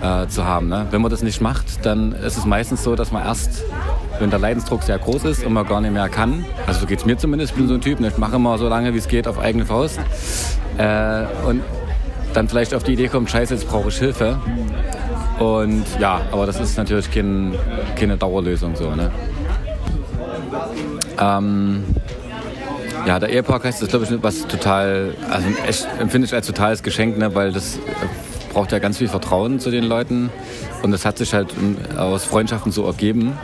äh, 0.01 0.27
zu 0.27 0.45
haben. 0.45 0.67
Ne? 0.67 0.87
Wenn 0.91 1.01
man 1.01 1.11
das 1.11 1.23
nicht 1.23 1.41
macht, 1.41 1.85
dann 1.85 2.13
ist 2.13 2.37
es 2.37 2.45
meistens 2.45 2.83
so, 2.83 2.95
dass 2.95 3.11
man 3.11 3.23
erst, 3.23 3.63
wenn 4.19 4.29
der 4.29 4.39
Leidensdruck 4.39 4.83
sehr 4.83 4.99
groß 4.99 5.25
ist 5.25 5.45
und 5.45 5.53
man 5.53 5.65
gar 5.67 5.81
nicht 5.81 5.93
mehr 5.93 6.09
kann, 6.09 6.45
also 6.67 6.81
so 6.81 6.85
geht 6.85 6.99
es 6.99 7.05
mir 7.05 7.17
zumindest, 7.17 7.51
ich 7.51 7.57
bin 7.57 7.67
so 7.67 7.73
ein 7.73 7.81
Typ, 7.81 7.99
ne? 7.99 8.07
ich 8.09 8.17
mache 8.17 8.35
immer 8.35 8.57
so 8.57 8.67
lange, 8.67 8.93
wie 8.93 8.97
es 8.97 9.07
geht, 9.07 9.27
auf 9.27 9.39
eigene 9.39 9.65
Faust. 9.65 9.99
Äh, 10.77 11.23
und 11.47 11.61
dann 12.33 12.49
vielleicht 12.49 12.73
auf 12.73 12.83
die 12.83 12.93
Idee 12.93 13.07
kommt, 13.07 13.29
scheiße, 13.29 13.53
jetzt 13.53 13.67
brauche 13.67 13.89
ich 13.89 13.97
Hilfe. 13.97 14.37
Und 15.39 15.85
ja, 15.99 16.21
aber 16.31 16.45
das 16.45 16.59
ist 16.59 16.77
natürlich 16.77 17.11
kein, 17.11 17.53
keine 17.97 18.17
Dauerlösung 18.17 18.75
so. 18.75 18.93
Ne? 18.93 19.11
Ähm, 21.19 21.83
ja, 23.05 23.19
der 23.19 23.29
Ehepark-Geist 23.29 23.81
ist, 23.81 23.89
glaube 23.89 24.05
ich, 24.05 24.23
was 24.23 24.47
total, 24.47 25.13
also 25.29 25.47
echt, 25.67 25.87
empfinde 25.99 26.25
ich 26.25 26.33
als 26.33 26.47
totales 26.47 26.83
Geschenk, 26.83 27.17
ne, 27.17 27.33
weil 27.35 27.51
das 27.51 27.79
braucht 28.53 28.71
ja 28.71 28.79
ganz 28.79 28.97
viel 28.97 29.09
Vertrauen 29.09 29.59
zu 29.59 29.69
den 29.69 29.83
Leuten 29.83 30.29
und 30.81 30.91
das 30.91 31.05
hat 31.05 31.17
sich 31.17 31.33
halt 31.33 31.53
aus 31.97 32.23
Freundschaften 32.23 32.71
so 32.71 32.85
ergeben. 32.85 33.37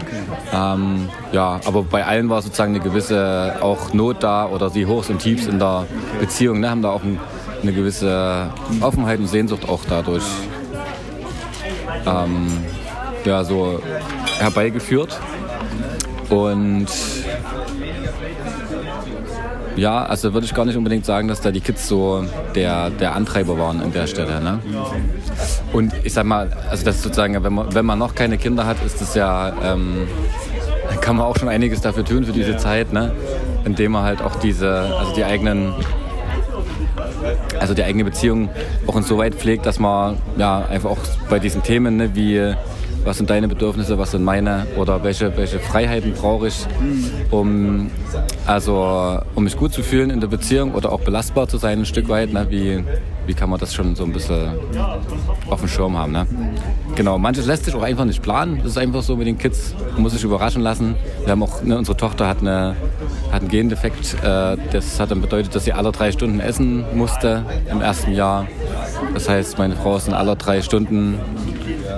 Ähm, 0.53 1.09
ja, 1.33 1.59
aber 1.65 1.83
bei 1.83 2.05
allen 2.05 2.29
war 2.29 2.41
sozusagen 2.41 2.73
eine 2.73 2.83
gewisse 2.83 3.57
auch 3.61 3.93
Not 3.93 4.23
da 4.23 4.47
oder 4.47 4.69
die 4.69 4.85
Hochs 4.85 5.09
und 5.09 5.19
Tiefs 5.19 5.47
in 5.47 5.59
der 5.59 5.85
Beziehung, 6.19 6.61
ne, 6.61 6.69
haben 6.69 6.81
da 6.81 6.91
auch 6.91 7.03
ein, 7.03 7.19
eine 7.61 7.73
gewisse 7.73 8.49
Offenheit 8.79 9.19
und 9.19 9.27
Sehnsucht 9.27 9.67
auch 9.67 9.81
dadurch 9.87 10.23
ähm, 12.05 12.47
ja, 13.25 13.43
so 13.43 13.81
herbeigeführt. 14.39 15.19
Und 16.29 16.87
ja, 19.75 20.03
also 20.03 20.33
würde 20.33 20.45
ich 20.45 20.53
gar 20.53 20.65
nicht 20.65 20.77
unbedingt 20.77 21.05
sagen, 21.05 21.27
dass 21.27 21.41
da 21.41 21.51
die 21.51 21.61
Kids 21.61 21.87
so 21.87 22.25
der, 22.55 22.89
der 22.89 23.15
Antreiber 23.15 23.57
waren 23.57 23.81
an 23.81 23.91
der 23.91 24.07
Stelle. 24.07 24.41
Ne? 24.41 24.59
Und 25.73 25.93
ich 26.03 26.13
sag 26.13 26.25
mal, 26.25 26.49
also 26.69 26.83
das 26.83 27.01
sozusagen, 27.01 27.41
wenn 27.43 27.53
man, 27.53 27.73
wenn 27.73 27.85
man 27.85 27.99
noch 27.99 28.15
keine 28.15 28.37
Kinder 28.37 28.65
hat, 28.65 28.77
ist 28.85 29.01
das 29.01 29.15
ja, 29.15 29.53
ähm, 29.63 30.07
kann 30.99 31.15
man 31.15 31.25
auch 31.25 31.37
schon 31.37 31.49
einiges 31.49 31.81
dafür 31.81 32.03
tun 32.03 32.25
für 32.25 32.33
diese 32.33 32.57
Zeit, 32.57 32.93
ne? 32.93 33.11
indem 33.65 33.93
man 33.93 34.03
halt 34.03 34.21
auch 34.21 34.35
diese, 34.35 34.69
also 34.97 35.13
die 35.15 35.23
eigenen 35.23 35.73
also 37.59 37.73
die 37.73 37.83
eigene 37.83 38.03
Beziehung 38.03 38.49
auch 38.87 38.95
insoweit 38.95 39.35
pflegt, 39.35 39.65
dass 39.65 39.79
man 39.79 40.17
ja 40.37 40.65
einfach 40.65 40.89
auch 40.89 40.97
bei 41.29 41.39
diesen 41.39 41.61
Themen 41.63 41.97
ne, 41.97 42.15
wie 42.15 42.53
was 43.03 43.17
sind 43.17 43.29
deine 43.29 43.47
Bedürfnisse, 43.47 43.97
was 43.97 44.11
sind 44.11 44.23
meine 44.23 44.67
oder 44.77 45.03
welche, 45.03 45.35
welche 45.37 45.59
Freiheiten 45.59 46.13
brauche 46.13 46.47
ich, 46.47 46.67
um, 47.31 47.89
also, 48.45 49.19
um 49.35 49.43
mich 49.43 49.57
gut 49.57 49.73
zu 49.73 49.81
fühlen 49.83 50.09
in 50.09 50.19
der 50.19 50.27
Beziehung 50.27 50.73
oder 50.73 50.91
auch 50.91 51.01
belastbar 51.01 51.47
zu 51.47 51.57
sein 51.57 51.79
ein 51.79 51.85
Stück 51.85 52.09
weit. 52.09 52.31
Ne? 52.33 52.47
Wie, 52.49 52.83
wie 53.25 53.33
kann 53.33 53.49
man 53.49 53.59
das 53.59 53.73
schon 53.73 53.95
so 53.95 54.03
ein 54.03 54.11
bisschen 54.11 54.51
auf 55.49 55.59
dem 55.59 55.67
Schirm 55.67 55.97
haben. 55.97 56.11
Ne? 56.11 56.27
Genau, 56.95 57.17
manches 57.17 57.45
lässt 57.45 57.65
sich 57.65 57.75
auch 57.75 57.83
einfach 57.83 58.05
nicht 58.05 58.21
planen. 58.21 58.57
Das 58.57 58.71
ist 58.71 58.77
einfach 58.77 59.01
so 59.01 59.15
mit 59.15 59.27
den 59.27 59.37
Kids, 59.37 59.73
man 59.93 60.03
muss 60.03 60.13
sich 60.13 60.23
überraschen 60.23 60.61
lassen. 60.61 60.95
Wir 61.23 61.31
haben 61.31 61.43
auch, 61.43 61.63
ne, 61.63 61.77
unsere 61.77 61.97
Tochter 61.97 62.27
hat, 62.27 62.39
eine, 62.39 62.75
hat 63.31 63.41
einen 63.41 63.49
Gendefekt. 63.49 64.15
Äh, 64.23 64.57
das 64.71 64.99
hat 64.99 65.11
dann 65.11 65.21
bedeutet, 65.21 65.55
dass 65.55 65.65
sie 65.65 65.73
alle 65.73 65.91
drei 65.91 66.11
Stunden 66.11 66.39
essen 66.39 66.83
musste 66.95 67.45
im 67.69 67.81
ersten 67.81 68.13
Jahr. 68.13 68.47
Das 69.13 69.29
heißt, 69.29 69.57
meine 69.57 69.75
Frau 69.75 69.97
ist 69.97 70.07
in 70.07 70.13
aller 70.13 70.35
drei 70.35 70.61
Stunden 70.61 71.19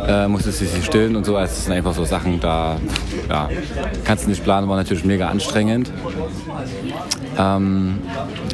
äh, 0.08 0.28
musste 0.28 0.52
sie 0.52 0.66
sich 0.66 0.86
stillen 0.86 1.16
und 1.16 1.26
so. 1.26 1.38
Es 1.38 1.66
sind 1.66 1.74
einfach 1.74 1.94
so 1.94 2.06
Sachen, 2.06 2.40
da 2.40 2.78
ja, 3.30 3.50
kannst 4.04 4.26
du 4.26 4.30
nicht 4.30 4.44
planen, 4.44 4.68
war 4.68 4.78
natürlich 4.78 5.06
mega 5.06 5.28
anstrengend. 5.28 5.92
Ähm, 7.38 8.00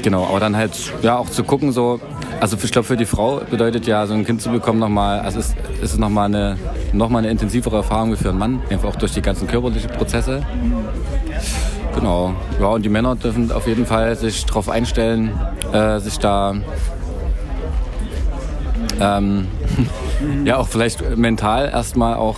genau, 0.01 0.25
aber 0.27 0.39
dann 0.39 0.55
halt 0.55 0.71
ja 1.01 1.17
auch 1.17 1.29
zu 1.29 1.43
gucken, 1.43 1.71
so, 1.71 1.99
also 2.39 2.57
ich 2.61 2.71
glaube 2.71 2.87
für 2.87 2.97
die 2.97 3.05
Frau 3.05 3.41
bedeutet 3.49 3.87
ja, 3.87 4.05
so 4.05 4.13
ein 4.13 4.25
Kind 4.25 4.41
zu 4.41 4.49
bekommen 4.49 4.79
nochmal, 4.79 5.19
also 5.19 5.39
es 5.39 5.55
ist 5.81 5.99
nochmal 5.99 6.25
eine, 6.25 6.57
noch 6.93 7.11
eine 7.11 7.29
intensivere 7.29 7.77
Erfahrung 7.77 8.15
für 8.15 8.29
einen 8.29 8.39
Mann, 8.39 8.61
einfach 8.69 8.89
auch 8.89 8.95
durch 8.95 9.13
die 9.13 9.21
ganzen 9.21 9.47
körperlichen 9.47 9.89
Prozesse. 9.91 10.43
Genau, 11.95 12.33
ja 12.59 12.67
und 12.67 12.85
die 12.85 12.89
Männer 12.89 13.15
dürfen 13.15 13.51
auf 13.51 13.67
jeden 13.67 13.85
Fall 13.85 14.15
sich 14.15 14.45
darauf 14.45 14.69
einstellen, 14.69 15.31
äh, 15.73 15.99
sich 15.99 16.19
da 16.19 16.55
ähm, 18.99 19.47
ja 20.45 20.57
auch 20.57 20.67
vielleicht 20.67 21.17
mental 21.17 21.69
erstmal 21.69 22.15
auch 22.15 22.37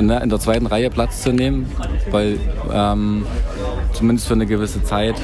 ne, 0.00 0.20
in 0.22 0.28
der 0.28 0.40
zweiten 0.40 0.66
Reihe 0.66 0.90
Platz 0.90 1.22
zu 1.22 1.32
nehmen, 1.32 1.70
weil 2.10 2.38
ähm, 2.72 3.26
zumindest 3.92 4.28
für 4.28 4.34
eine 4.34 4.46
gewisse 4.46 4.82
Zeit 4.84 5.16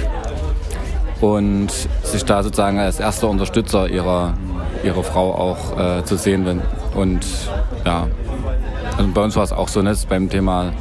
und 1.21 1.71
sich 2.03 2.25
da 2.25 2.43
sozusagen 2.43 2.79
als 2.79 2.99
erster 2.99 3.29
Unterstützer 3.29 3.89
ihrer, 3.89 4.35
ihrer 4.83 5.03
Frau 5.03 5.35
auch 5.35 5.79
äh, 5.79 6.05
zu 6.05 6.17
sehen. 6.17 6.47
Wenn, 6.47 6.63
und 6.95 7.27
ja, 7.85 8.07
also 8.97 9.11
bei 9.13 9.23
uns 9.23 9.37
war 9.37 9.45
es 9.45 9.53
auch 9.53 9.69
so, 9.69 9.83
ne, 9.83 9.95
beim 10.09 10.31
Thema 10.31 10.73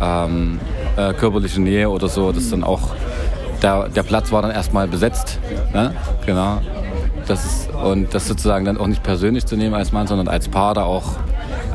ähm, 0.00 0.58
äh, 0.96 1.12
körperliche 1.12 1.60
Nähe 1.60 1.88
oder 1.88 2.08
so, 2.08 2.32
dass 2.32 2.50
dann 2.50 2.64
auch 2.64 2.94
der, 3.62 3.88
der 3.88 4.02
Platz 4.02 4.32
war 4.32 4.42
dann 4.42 4.50
erstmal 4.50 4.88
besetzt. 4.88 5.38
Ne? 5.72 5.94
Genau. 6.26 6.60
Das 7.28 7.44
ist, 7.44 7.70
und 7.74 8.14
das 8.14 8.26
sozusagen 8.26 8.64
dann 8.64 8.78
auch 8.78 8.86
nicht 8.86 9.02
persönlich 9.02 9.44
zu 9.46 9.56
nehmen 9.56 9.74
als 9.74 9.92
Mann, 9.92 10.06
sondern 10.06 10.28
als 10.28 10.48
Paar 10.48 10.74
da 10.74 10.84
auch 10.84 11.12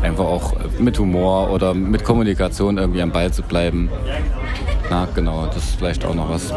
einfach 0.01 0.25
auch 0.25 0.53
mit 0.79 0.97
Humor 0.99 1.51
oder 1.51 1.73
mit 1.73 2.03
Kommunikation 2.03 2.77
irgendwie 2.77 3.01
am 3.01 3.11
Ball 3.11 3.31
zu 3.31 3.43
bleiben. 3.43 3.89
Na, 4.89 5.07
genau, 5.13 5.45
das 5.45 5.57
ist 5.57 5.75
vielleicht 5.75 6.05
auch 6.05 6.15
noch 6.15 6.29
was. 6.29 6.53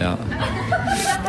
Ja. 0.00 0.16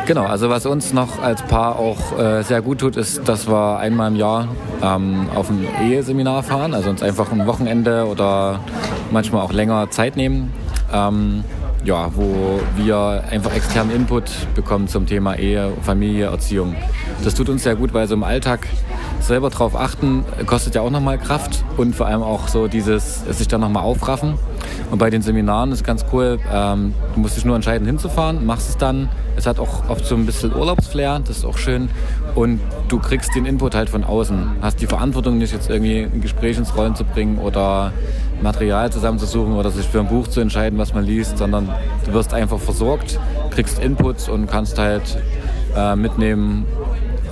Genau, 0.06 0.24
also 0.24 0.48
was 0.48 0.66
uns 0.66 0.92
noch 0.92 1.22
als 1.22 1.42
Paar 1.42 1.78
auch 1.78 2.18
äh, 2.18 2.42
sehr 2.42 2.62
gut 2.62 2.78
tut, 2.78 2.96
ist, 2.96 3.28
dass 3.28 3.46
wir 3.48 3.78
einmal 3.78 4.10
im 4.10 4.16
Jahr 4.16 4.48
ähm, 4.82 5.28
auf 5.34 5.50
ein 5.50 5.66
Eheseminar 5.84 6.42
fahren, 6.42 6.74
also 6.74 6.90
uns 6.90 7.02
einfach 7.02 7.30
ein 7.30 7.46
Wochenende 7.46 8.06
oder 8.06 8.60
manchmal 9.10 9.42
auch 9.42 9.52
länger 9.52 9.90
Zeit 9.90 10.16
nehmen. 10.16 10.52
Ähm, 10.92 11.44
ja, 11.84 12.10
wo 12.14 12.60
wir 12.76 13.24
einfach 13.30 13.54
externen 13.54 13.94
Input 13.94 14.30
bekommen 14.54 14.88
zum 14.88 15.06
Thema 15.06 15.36
Ehe, 15.36 15.72
Familie, 15.82 16.26
Erziehung. 16.26 16.76
Das 17.24 17.34
tut 17.34 17.48
uns 17.48 17.62
sehr 17.64 17.76
gut, 17.76 17.92
weil 17.92 18.06
so 18.06 18.14
im 18.14 18.22
Alltag 18.22 18.68
selber 19.20 19.50
drauf 19.50 19.76
achten, 19.76 20.24
kostet 20.46 20.74
ja 20.74 20.80
auch 20.80 20.90
nochmal 20.90 21.18
Kraft 21.18 21.64
und 21.76 21.94
vor 21.94 22.06
allem 22.06 22.22
auch 22.22 22.48
so 22.48 22.66
dieses, 22.66 23.24
sich 23.24 23.48
dann 23.48 23.60
nochmal 23.60 23.84
aufraffen. 23.84 24.34
Und 24.90 24.98
bei 24.98 25.10
den 25.10 25.22
Seminaren 25.22 25.72
ist 25.72 25.84
ganz 25.84 26.04
cool, 26.12 26.38
ähm, 26.52 26.94
du 27.14 27.20
musst 27.20 27.36
dich 27.36 27.44
nur 27.44 27.56
entscheiden 27.56 27.86
hinzufahren, 27.86 28.44
machst 28.44 28.68
es 28.68 28.76
dann. 28.76 29.08
Es 29.36 29.46
hat 29.46 29.58
auch 29.58 29.88
oft 29.88 30.04
so 30.04 30.14
ein 30.14 30.26
bisschen 30.26 30.54
Urlaubsflair, 30.54 31.20
das 31.20 31.38
ist 31.38 31.44
auch 31.44 31.56
schön. 31.56 31.88
Und 32.34 32.60
du 32.88 32.98
kriegst 32.98 33.34
den 33.34 33.46
Input 33.46 33.74
halt 33.74 33.88
von 33.88 34.04
außen. 34.04 34.56
Hast 34.60 34.80
die 34.80 34.86
Verantwortung 34.86 35.38
nicht 35.38 35.52
jetzt 35.52 35.70
irgendwie 35.70 36.02
ein 36.02 36.20
Gespräch 36.20 36.58
ins 36.58 36.76
Rollen 36.76 36.94
zu 36.94 37.04
bringen 37.04 37.38
oder 37.38 37.92
Material 38.42 38.90
zusammenzusuchen 38.90 39.54
oder 39.54 39.70
sich 39.70 39.86
für 39.86 40.00
ein 40.00 40.08
Buch 40.08 40.28
zu 40.28 40.40
entscheiden, 40.40 40.78
was 40.78 40.94
man 40.94 41.04
liest, 41.04 41.38
sondern 41.38 41.68
du 42.04 42.12
wirst 42.12 42.34
einfach 42.34 42.58
versorgt, 42.58 43.18
kriegst 43.50 43.78
Inputs 43.78 44.28
und 44.28 44.46
kannst 44.46 44.78
halt 44.78 45.18
äh, 45.76 45.96
mitnehmen, 45.96 46.66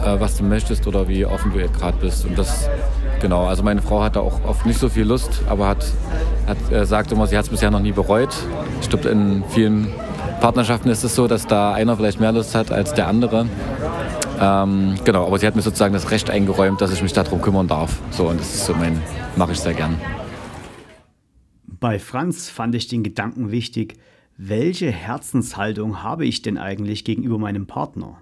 äh, 0.05 0.19
was 0.19 0.37
du 0.37 0.45
möchtest 0.45 0.87
oder 0.87 1.09
wie 1.09 1.27
offen 1.27 1.53
du 1.53 1.59
gerade 1.59 1.97
bist. 1.99 2.25
Und 2.25 2.39
das, 2.39 2.69
genau, 3.21 3.47
also 3.47 3.63
meine 3.63 3.83
Frau 3.83 4.03
hat 4.03 4.17
da 4.17 4.21
auch 4.21 4.45
oft 4.47 4.67
nicht 4.67 4.79
so 4.79 4.89
viel 4.89 5.05
Lust, 5.05 5.43
aber 5.49 5.69
hat, 5.69 5.85
hat 6.47 6.73
äh, 6.73 6.87
sagt 6.87 7.13
immer, 7.13 7.27
sie 7.27 7.37
hat 7.37 7.45
es 7.45 7.51
bisher 7.51 7.71
noch 7.71 7.81
nie 7.81 7.93
bereut. 7.93 8.35
Ich 8.81 8.89
glaube, 8.89 9.09
in 9.09 9.45
vielen 9.49 9.89
Partnerschaften 10.41 10.89
ist 10.89 11.05
es 11.05 11.15
so, 11.15 11.27
dass 11.27 11.47
da 11.47 11.73
einer 11.73 11.97
vielleicht 11.97 12.21
mehr 12.21 12.33
Lust 12.33 12.55
hat 12.55 12.73
als 12.73 12.95
der 12.95 13.09
andere. 13.09 13.47
Ähm, 14.41 14.95
genau, 15.05 15.27
aber 15.27 15.39
sie 15.39 15.47
hat 15.47 15.55
mir 15.55 15.63
sozusagen 15.63 15.93
das 15.93 16.11
Recht 16.11 16.31
eingeräumt, 16.31 16.81
dass 16.81 16.93
ich 16.93 17.03
mich 17.03 17.13
darum 17.13 17.43
kümmern 17.43 17.69
darf. 17.69 17.99
So, 18.11 18.29
und 18.29 18.41
das 18.41 18.55
ist 18.55 18.67
so 18.67 18.75
mein, 18.75 19.03
mache 19.37 19.53
ich 19.53 19.61
sehr 19.61 19.75
gern. 19.75 20.01
Bei 21.81 21.99
Franz 21.99 22.51
fand 22.51 22.75
ich 22.75 22.89
den 22.89 23.03
Gedanken 23.03 23.51
wichtig, 23.51 23.97
welche 24.37 24.91
Herzenshaltung 24.91 26.03
habe 26.03 26.27
ich 26.27 26.43
denn 26.43 26.59
eigentlich 26.59 27.05
gegenüber 27.05 27.39
meinem 27.39 27.67
Partner? 27.67 28.21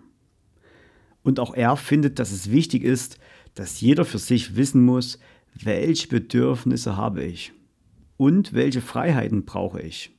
Und 1.25 1.41
auch 1.41 1.55
er 1.55 1.77
findet, 1.77 2.21
dass 2.21 2.31
es 2.31 2.53
wichtig 2.53 2.85
ist, 2.85 3.19
dass 3.55 3.81
jeder 3.81 4.05
für 4.05 4.19
sich 4.19 4.55
wissen 4.55 4.85
muss, 4.85 5.19
welche 5.61 6.07
Bedürfnisse 6.07 6.97
habe 6.97 7.25
ich 7.25 7.53
und 8.17 8.53
welche 8.53 8.81
Freiheiten 8.81 9.45
brauche 9.45 9.83
ich, 9.83 10.13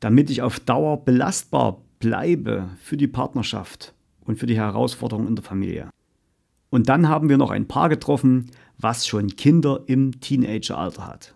damit 0.00 0.28
ich 0.28 0.42
auf 0.42 0.58
Dauer 0.58 1.04
belastbar 1.04 1.80
bleibe 2.00 2.70
für 2.80 2.96
die 2.96 3.06
Partnerschaft 3.06 3.94
und 4.24 4.40
für 4.40 4.46
die 4.46 4.56
Herausforderungen 4.56 5.28
in 5.28 5.36
der 5.36 5.44
Familie. 5.44 5.90
Und 6.70 6.88
dann 6.88 7.08
haben 7.08 7.28
wir 7.28 7.38
noch 7.38 7.52
ein 7.52 7.68
Paar 7.68 7.88
getroffen, 7.88 8.50
was 8.78 9.06
schon 9.06 9.28
Kinder 9.36 9.84
im 9.86 10.20
Teenageralter 10.20 11.06
hat. 11.06 11.34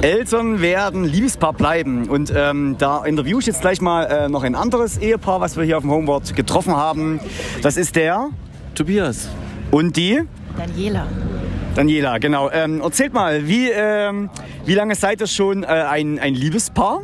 Eltern 0.00 0.60
werden 0.62 1.04
Liebespaar 1.04 1.52
bleiben. 1.52 2.08
Und 2.08 2.32
ähm, 2.34 2.76
da 2.78 3.04
interviewe 3.04 3.40
ich 3.40 3.46
jetzt 3.46 3.60
gleich 3.60 3.80
mal 3.80 4.04
äh, 4.04 4.28
noch 4.28 4.42
ein 4.42 4.54
anderes 4.54 4.98
Ehepaar, 4.98 5.40
was 5.40 5.56
wir 5.56 5.64
hier 5.64 5.76
auf 5.76 5.82
dem 5.82 5.90
Homeward 5.90 6.34
getroffen 6.34 6.74
haben. 6.74 7.20
Das 7.62 7.76
ist 7.76 7.96
der 7.96 8.30
Tobias 8.74 9.28
und 9.70 9.96
die 9.96 10.22
Daniela. 10.56 11.06
Daniela, 11.74 12.18
genau. 12.18 12.50
Ähm, 12.50 12.80
erzählt 12.80 13.12
mal, 13.12 13.46
wie, 13.46 13.70
ähm, 13.70 14.30
wie 14.64 14.74
lange 14.74 14.94
seid 14.94 15.20
ihr 15.20 15.26
schon 15.26 15.62
äh, 15.62 15.66
ein, 15.66 16.18
ein 16.18 16.34
Liebespaar? 16.34 17.02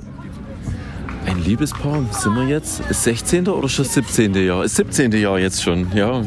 Ein 1.27 1.43
Liebespaar, 1.43 2.05
sind 2.11 2.35
wir 2.35 2.45
jetzt? 2.45 2.81
Ist 2.89 3.05
16. 3.05 3.49
oder 3.49 3.69
schon 3.69 3.85
17. 3.85 4.35
Jahr? 4.35 4.65
Ist 4.65 4.77
17. 4.77 5.13
Jahr 5.13 5.39
jetzt 5.39 5.63
schon, 5.63 5.91
ja. 5.95 6.23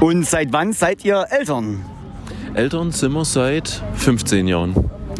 Und 0.00 0.26
seit 0.26 0.52
wann 0.52 0.72
seid 0.72 1.04
ihr 1.04 1.26
Eltern? 1.30 1.84
Eltern 2.54 2.90
sind 2.92 3.12
wir 3.12 3.24
seit 3.24 3.82
15 3.94 4.48
Jahren. 4.48 4.74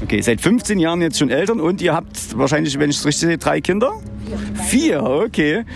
Okay, 0.09 0.23
seit 0.23 0.41
15 0.41 0.79
Jahren 0.79 1.03
jetzt 1.03 1.19
schon 1.19 1.29
Eltern 1.29 1.61
und 1.61 1.83
ihr 1.83 1.93
habt 1.93 2.39
wahrscheinlich, 2.39 2.79
wenn 2.79 2.89
ich 2.89 2.97
es 2.97 3.05
richtig 3.05 3.29
sehe, 3.29 3.37
drei 3.37 3.61
Kinder? 3.61 3.93
Vier, 4.67 5.03
okay. 5.03 5.67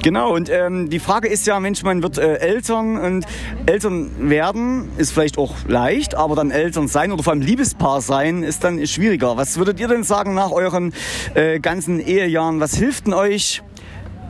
Genau, 0.00 0.32
und 0.32 0.48
ähm, 0.48 0.90
die 0.90 1.00
Frage 1.00 1.26
ist 1.26 1.44
ja, 1.48 1.58
Mensch, 1.58 1.82
man 1.82 2.00
wird 2.00 2.16
äh, 2.16 2.36
Eltern 2.36 2.96
und 2.96 3.26
Eltern 3.66 4.30
werden 4.30 4.90
ist 4.96 5.10
vielleicht 5.10 5.38
auch 5.38 5.56
leicht, 5.66 6.14
aber 6.14 6.36
dann 6.36 6.52
Eltern 6.52 6.86
sein 6.86 7.10
oder 7.10 7.24
vor 7.24 7.32
allem 7.32 7.42
Liebespaar 7.42 8.00
sein 8.00 8.44
ist 8.44 8.62
dann 8.62 8.86
schwieriger. 8.86 9.36
Was 9.36 9.58
würdet 9.58 9.80
ihr 9.80 9.88
denn 9.88 10.04
sagen 10.04 10.34
nach 10.34 10.52
euren 10.52 10.92
äh, 11.34 11.58
ganzen 11.58 11.98
Ehejahren? 11.98 12.60
Was 12.60 12.76
hilft 12.76 13.08
denn 13.08 13.14
euch, 13.14 13.60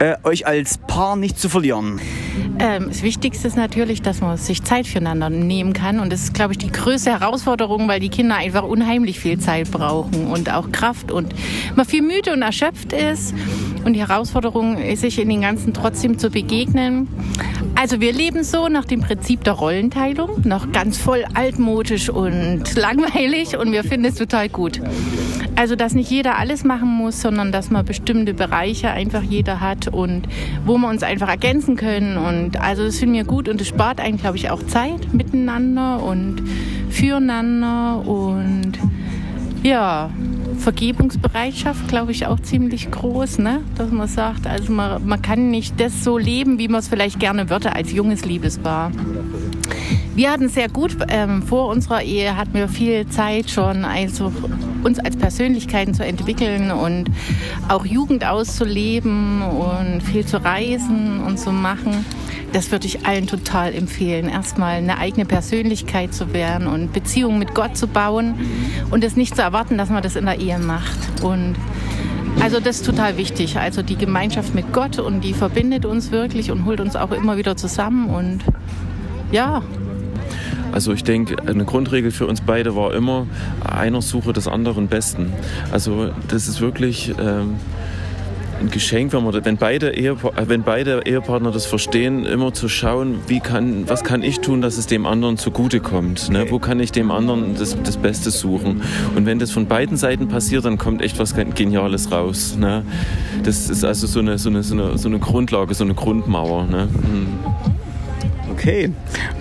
äh, 0.00 0.16
euch 0.24 0.46
als 0.46 0.78
Paar 0.78 1.14
nicht 1.14 1.38
zu 1.38 1.48
verlieren? 1.48 2.00
Ähm, 2.58 2.86
das 2.88 3.02
Wichtigste 3.02 3.46
ist 3.46 3.56
natürlich, 3.56 4.02
dass 4.02 4.20
man 4.20 4.36
sich 4.36 4.64
Zeit 4.64 4.86
füreinander 4.86 5.30
nehmen 5.30 5.72
kann. 5.72 6.00
Und 6.00 6.12
das 6.12 6.24
ist, 6.24 6.34
glaube 6.34 6.52
ich, 6.52 6.58
die 6.58 6.72
größte 6.72 7.10
Herausforderung, 7.10 7.86
weil 7.86 8.00
die 8.00 8.08
Kinder 8.08 8.36
einfach 8.36 8.64
unheimlich 8.64 9.20
viel 9.20 9.38
Zeit 9.38 9.70
brauchen 9.70 10.26
und 10.26 10.52
auch 10.52 10.72
Kraft 10.72 11.12
und 11.12 11.34
man 11.76 11.86
viel 11.86 12.02
müde 12.02 12.32
und 12.32 12.42
erschöpft 12.42 12.92
ist. 12.92 13.34
Und 13.84 13.94
die 13.94 14.00
Herausforderung 14.00 14.78
ist, 14.78 15.00
sich 15.02 15.18
in 15.18 15.28
den 15.28 15.42
Ganzen 15.42 15.72
trotzdem 15.72 16.18
zu 16.18 16.30
begegnen. 16.30 17.08
Also 17.76 18.00
wir 18.00 18.12
leben 18.12 18.44
so 18.44 18.68
nach 18.68 18.84
dem 18.84 19.00
Prinzip 19.00 19.44
der 19.44 19.54
Rollenteilung, 19.54 20.42
noch 20.44 20.70
ganz 20.72 20.98
voll 20.98 21.24
altmodisch 21.34 22.10
und 22.10 22.74
langweilig 22.74 23.56
und 23.56 23.72
wir 23.72 23.84
finden 23.84 24.06
es 24.06 24.16
total 24.16 24.48
gut. 24.50 24.80
Also 25.56 25.76
dass 25.76 25.94
nicht 25.94 26.10
jeder 26.10 26.38
alles 26.38 26.64
machen 26.64 26.88
muss, 26.88 27.20
sondern 27.20 27.52
dass 27.52 27.70
man 27.70 27.84
bestimmte 27.84 28.34
Bereiche 28.34 28.90
einfach 28.90 29.22
jeder 29.22 29.60
hat 29.60 29.88
und 29.88 30.22
wo 30.64 30.78
wir 30.78 30.88
uns 30.88 31.02
einfach 31.02 31.28
ergänzen 31.28 31.76
können. 31.76 32.16
Und 32.16 32.60
also 32.60 32.84
das 32.84 32.98
finden 32.98 33.14
wir 33.16 33.24
gut 33.24 33.48
und 33.48 33.60
es 33.60 33.68
spart 33.68 34.00
eigentlich, 34.00 34.22
glaube 34.22 34.36
ich, 34.36 34.50
auch 34.50 34.62
Zeit 34.64 35.12
miteinander 35.12 36.02
und 36.02 36.42
füreinander 36.90 38.06
und 38.06 38.78
ja, 39.62 40.10
Vergebungsbereitschaft, 40.58 41.88
glaube 41.88 42.12
ich, 42.12 42.26
auch 42.26 42.40
ziemlich 42.40 42.90
groß, 42.90 43.38
ne? 43.38 43.60
dass 43.76 43.90
man 43.90 44.08
sagt, 44.08 44.46
also 44.46 44.72
man, 44.72 45.06
man 45.06 45.20
kann 45.20 45.50
nicht 45.50 45.80
das 45.80 46.04
so 46.04 46.18
leben, 46.18 46.58
wie 46.58 46.68
man 46.68 46.80
es 46.80 46.88
vielleicht 46.88 47.18
gerne 47.18 47.50
würde 47.50 47.74
als 47.74 47.92
junges 47.92 48.24
Liebespaar. 48.24 48.92
Wir 50.14 50.30
hatten 50.30 50.48
sehr 50.48 50.68
gut, 50.68 50.96
ähm, 51.08 51.42
vor 51.42 51.68
unserer 51.68 52.02
Ehe 52.02 52.36
hatten 52.36 52.54
wir 52.54 52.68
viel 52.68 53.06
Zeit 53.08 53.50
schon, 53.50 53.84
also 53.84 54.32
uns 54.84 54.98
als 54.98 55.16
Persönlichkeiten 55.16 55.94
zu 55.94 56.04
entwickeln 56.04 56.70
und 56.70 57.10
auch 57.68 57.84
Jugend 57.84 58.26
auszuleben 58.26 59.42
und 59.42 60.02
viel 60.02 60.24
zu 60.26 60.42
reisen 60.42 61.20
und 61.20 61.38
zu 61.38 61.52
machen 61.52 62.04
das 62.52 62.72
würde 62.72 62.86
ich 62.86 63.06
allen 63.06 63.26
total 63.26 63.74
empfehlen, 63.74 64.28
erstmal 64.28 64.76
eine 64.76 64.98
eigene 64.98 65.24
Persönlichkeit 65.24 66.14
zu 66.14 66.32
werden 66.32 66.66
und 66.66 66.92
Beziehungen 66.92 67.38
mit 67.38 67.54
Gott 67.54 67.76
zu 67.76 67.86
bauen 67.86 68.34
und 68.90 69.04
es 69.04 69.16
nicht 69.16 69.36
zu 69.36 69.42
erwarten, 69.42 69.78
dass 69.78 69.90
man 69.90 70.02
das 70.02 70.16
in 70.16 70.26
der 70.26 70.38
Ehe 70.38 70.58
macht. 70.58 71.22
Und 71.22 71.54
also 72.40 72.60
das 72.60 72.76
ist 72.76 72.86
total 72.86 73.16
wichtig. 73.16 73.58
Also 73.58 73.82
die 73.82 73.96
Gemeinschaft 73.96 74.54
mit 74.54 74.72
Gott 74.72 74.98
und 74.98 75.22
die 75.22 75.34
verbindet 75.34 75.84
uns 75.84 76.10
wirklich 76.10 76.50
und 76.50 76.64
holt 76.64 76.80
uns 76.80 76.96
auch 76.96 77.12
immer 77.12 77.36
wieder 77.36 77.56
zusammen 77.56 78.08
und 78.10 78.40
ja. 79.32 79.62
Also 80.72 80.92
ich 80.92 81.04
denke, 81.04 81.36
eine 81.46 81.64
Grundregel 81.64 82.10
für 82.10 82.26
uns 82.26 82.40
beide 82.40 82.76
war 82.76 82.94
immer, 82.94 83.26
einer 83.64 84.02
suche 84.02 84.32
des 84.32 84.48
anderen 84.48 84.88
Besten. 84.88 85.32
Also 85.72 86.10
das 86.28 86.48
ist 86.48 86.60
wirklich... 86.60 87.14
Ähm 87.20 87.56
ein 88.60 88.70
Geschenk, 88.70 89.12
wenn, 89.12 89.24
man, 89.24 89.44
wenn, 89.44 89.56
beide 89.56 89.90
Ehepa 89.90 90.32
wenn 90.46 90.62
beide 90.62 91.02
Ehepartner 91.04 91.50
das 91.50 91.66
verstehen, 91.66 92.24
immer 92.24 92.52
zu 92.52 92.68
schauen, 92.68 93.20
wie 93.26 93.40
kann, 93.40 93.88
was 93.88 94.04
kann 94.04 94.22
ich 94.22 94.40
tun, 94.40 94.60
dass 94.60 94.76
es 94.76 94.86
dem 94.86 95.06
anderen 95.06 95.38
zugutekommt. 95.38 96.30
Ne? 96.30 96.46
Wo 96.50 96.58
kann 96.58 96.78
ich 96.78 96.92
dem 96.92 97.10
anderen 97.10 97.56
das, 97.56 97.76
das 97.82 97.96
Beste 97.96 98.30
suchen? 98.30 98.82
Und 99.16 99.26
wenn 99.26 99.38
das 99.38 99.50
von 99.50 99.66
beiden 99.66 99.96
Seiten 99.96 100.28
passiert, 100.28 100.64
dann 100.64 100.78
kommt 100.78 101.02
echt 101.02 101.18
was 101.18 101.34
Geniales 101.34 102.12
raus. 102.12 102.56
Ne? 102.58 102.84
Das 103.44 103.70
ist 103.70 103.84
also 103.84 104.06
so 104.06 104.20
eine, 104.20 104.38
so, 104.38 104.50
eine, 104.50 104.62
so, 104.62 104.74
eine, 104.74 104.98
so 104.98 105.08
eine 105.08 105.18
Grundlage, 105.18 105.74
so 105.74 105.84
eine 105.84 105.94
Grundmauer. 105.94 106.66
Ne? 106.66 106.82
Hm. 106.82 107.69
Okay. 108.60 108.92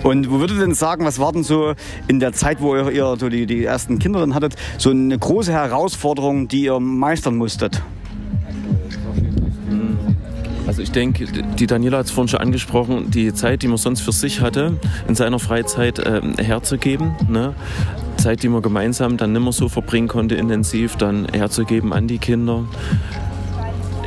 Und 0.02 0.30
wo 0.30 0.40
würdet 0.40 0.56
ihr 0.56 0.64
denn 0.64 0.74
sagen, 0.74 1.04
was 1.04 1.18
war 1.18 1.30
denn 1.30 1.42
so 1.42 1.74
in 2.08 2.20
der 2.20 2.32
Zeit, 2.32 2.62
wo 2.62 2.74
ihr, 2.74 2.90
ihr 2.90 3.16
so 3.18 3.28
die, 3.28 3.44
die 3.44 3.64
ersten 3.64 3.98
Kinder 3.98 4.20
dann 4.20 4.34
hattet, 4.34 4.56
so 4.78 4.88
eine 4.88 5.18
große 5.18 5.52
Herausforderung, 5.52 6.48
die 6.48 6.62
ihr 6.62 6.80
meistern 6.80 7.36
musstet? 7.36 7.82
Also 10.66 10.80
ich 10.80 10.90
denke, 10.90 11.26
die 11.26 11.66
Daniela 11.66 11.98
hat 11.98 12.06
es 12.06 12.12
vorhin 12.12 12.28
schon 12.28 12.40
angesprochen, 12.40 13.10
die 13.10 13.34
Zeit, 13.34 13.62
die 13.62 13.68
man 13.68 13.76
sonst 13.76 14.00
für 14.00 14.12
sich 14.12 14.40
hatte, 14.40 14.78
in 15.06 15.14
seiner 15.14 15.38
Freizeit 15.38 15.98
äh, 15.98 16.22
herzugeben. 16.38 17.12
Ne? 17.28 17.54
Zeit, 18.16 18.42
die 18.42 18.48
man 18.48 18.62
gemeinsam 18.62 19.18
dann 19.18 19.32
nicht 19.32 19.42
mehr 19.42 19.52
so 19.52 19.68
verbringen 19.68 20.08
konnte, 20.08 20.36
intensiv 20.36 20.96
dann 20.96 21.26
herzugeben 21.30 21.92
an 21.92 22.06
die 22.06 22.18
Kinder. 22.18 22.64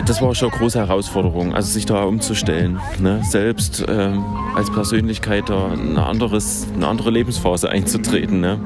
Das 0.05 0.21
war 0.21 0.35
schon 0.35 0.49
eine 0.49 0.57
große 0.59 0.79
Herausforderung, 0.79 1.55
also 1.55 1.71
sich 1.71 1.85
da 1.85 2.03
umzustellen. 2.03 2.79
Ne? 2.99 3.21
Selbst 3.23 3.85
ähm, 3.87 4.23
als 4.53 4.69
Persönlichkeit 4.69 5.49
da 5.49 5.71
eine, 5.71 6.05
anderes, 6.05 6.67
eine 6.75 6.87
andere 6.87 7.09
Lebensphase 7.09 7.69
einzutreten. 7.69 8.41
Ne? 8.41 8.59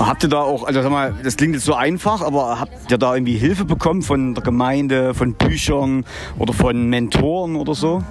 Habt 0.00 0.24
ihr 0.24 0.28
da 0.28 0.40
auch, 0.40 0.64
also 0.64 0.82
sag 0.82 0.90
mal, 0.90 1.14
das 1.22 1.36
klingt 1.36 1.54
jetzt 1.54 1.64
so 1.64 1.74
einfach, 1.74 2.22
aber 2.22 2.58
habt 2.58 2.90
ihr 2.90 2.98
da 2.98 3.14
irgendwie 3.14 3.36
Hilfe 3.36 3.64
bekommen 3.64 4.02
von 4.02 4.34
der 4.34 4.42
Gemeinde, 4.42 5.14
von 5.14 5.34
Büchern 5.34 6.04
oder 6.38 6.54
von 6.54 6.88
Mentoren 6.88 7.54
oder 7.54 7.74
so? 7.74 8.02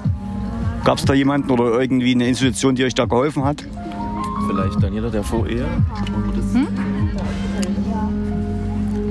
Gab 0.85 0.99
es 0.99 1.05
da 1.05 1.13
jemanden 1.13 1.51
oder 1.51 1.79
irgendwie 1.79 2.13
eine 2.13 2.27
Institution, 2.27 2.75
die 2.75 2.85
euch 2.85 2.95
da 2.95 3.05
geholfen 3.05 3.43
hat? 3.43 3.65
Vielleicht 4.47 4.81
Daniela 4.81 5.09
der 5.09 5.23
Vorehe? 5.23 5.65
Hm? 6.53 6.67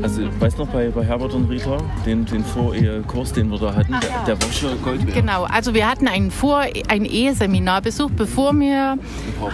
Also, 0.08 0.22
weißt 0.40 0.56
noch, 0.56 0.68
bei, 0.68 0.88
bei 0.88 1.04
Herbert 1.04 1.34
und 1.34 1.50
Rita, 1.50 1.76
den, 2.06 2.24
den 2.24 2.42
Vorehekurs, 2.42 3.34
den 3.34 3.50
wir 3.50 3.58
da 3.58 3.74
hatten, 3.74 3.92
Ach, 3.92 4.02
ja. 4.02 4.24
der, 4.26 4.40
war 4.40 4.50
schon 4.50 4.82
Gold 4.82 5.06
wert. 5.06 5.14
Genau, 5.14 5.44
also 5.44 5.74
wir 5.74 5.86
hatten 5.86 6.08
ein, 6.08 6.30
Vor-, 6.30 6.64
ein 6.88 7.04
Eheseminar 7.04 7.82
besucht, 7.82 8.16
bevor 8.16 8.58
wir 8.58 8.96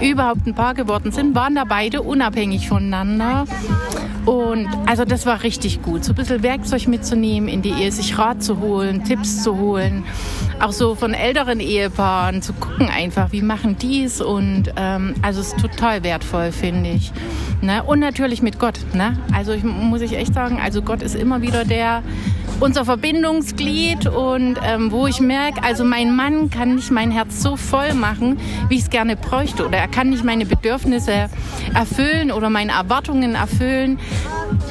überhaupt 0.00 0.46
ein 0.46 0.54
Paar 0.54 0.74
geworden 0.74 1.10
sind, 1.10 1.34
waren 1.34 1.56
da 1.56 1.64
beide 1.64 2.02
unabhängig 2.02 2.68
voneinander. 2.68 3.46
Und 4.24 4.68
also 4.87 5.04
das 5.04 5.26
war 5.26 5.42
richtig 5.42 5.82
gut, 5.82 6.04
so 6.04 6.12
ein 6.12 6.16
bisschen 6.16 6.42
Werkzeug 6.42 6.87
mitzunehmen 6.88 7.48
in 7.48 7.60
die 7.62 7.70
Ehe, 7.70 7.92
sich 7.92 8.18
Rat 8.18 8.42
zu 8.42 8.58
holen, 8.60 9.04
Tipps 9.04 9.42
zu 9.42 9.58
holen, 9.58 10.04
auch 10.60 10.72
so 10.72 10.94
von 10.94 11.12
älteren 11.12 11.60
Ehepaaren 11.60 12.40
zu 12.40 12.54
gucken 12.54 12.88
einfach, 12.88 13.32
wie 13.32 13.42
machen 13.42 13.76
die 13.76 14.04
es 14.04 14.20
und 14.22 14.72
ähm, 14.76 15.14
also 15.20 15.40
es 15.40 15.48
ist 15.48 15.60
total 15.60 16.02
wertvoll, 16.04 16.52
finde 16.52 16.90
ich. 16.90 17.12
Ne? 17.60 17.82
Und 17.82 18.00
natürlich 18.00 18.42
mit 18.42 18.58
Gott. 18.58 18.78
Ne? 18.94 19.18
Also 19.32 19.52
ich, 19.52 19.62
muss 19.64 20.00
ich 20.00 20.16
echt 20.16 20.34
sagen, 20.34 20.58
also 20.62 20.82
Gott 20.82 21.02
ist 21.02 21.14
immer 21.14 21.42
wieder 21.42 21.64
der 21.64 22.02
unser 22.60 22.84
Verbindungsglied 22.84 24.06
und 24.06 24.56
ähm, 24.64 24.90
wo 24.92 25.06
ich 25.06 25.20
merke, 25.20 25.62
also 25.62 25.84
mein 25.84 26.14
Mann 26.14 26.50
kann 26.50 26.76
nicht 26.76 26.90
mein 26.90 27.10
Herz 27.10 27.42
so 27.42 27.56
voll 27.56 27.94
machen, 27.94 28.38
wie 28.68 28.76
ich 28.76 28.82
es 28.82 28.90
gerne 28.90 29.16
bräuchte 29.16 29.66
oder 29.66 29.78
er 29.78 29.88
kann 29.88 30.10
nicht 30.10 30.24
meine 30.24 30.46
Bedürfnisse 30.46 31.28
erfüllen 31.74 32.30
oder 32.30 32.50
meine 32.50 32.72
Erwartungen 32.72 33.34
erfüllen. 33.34 33.98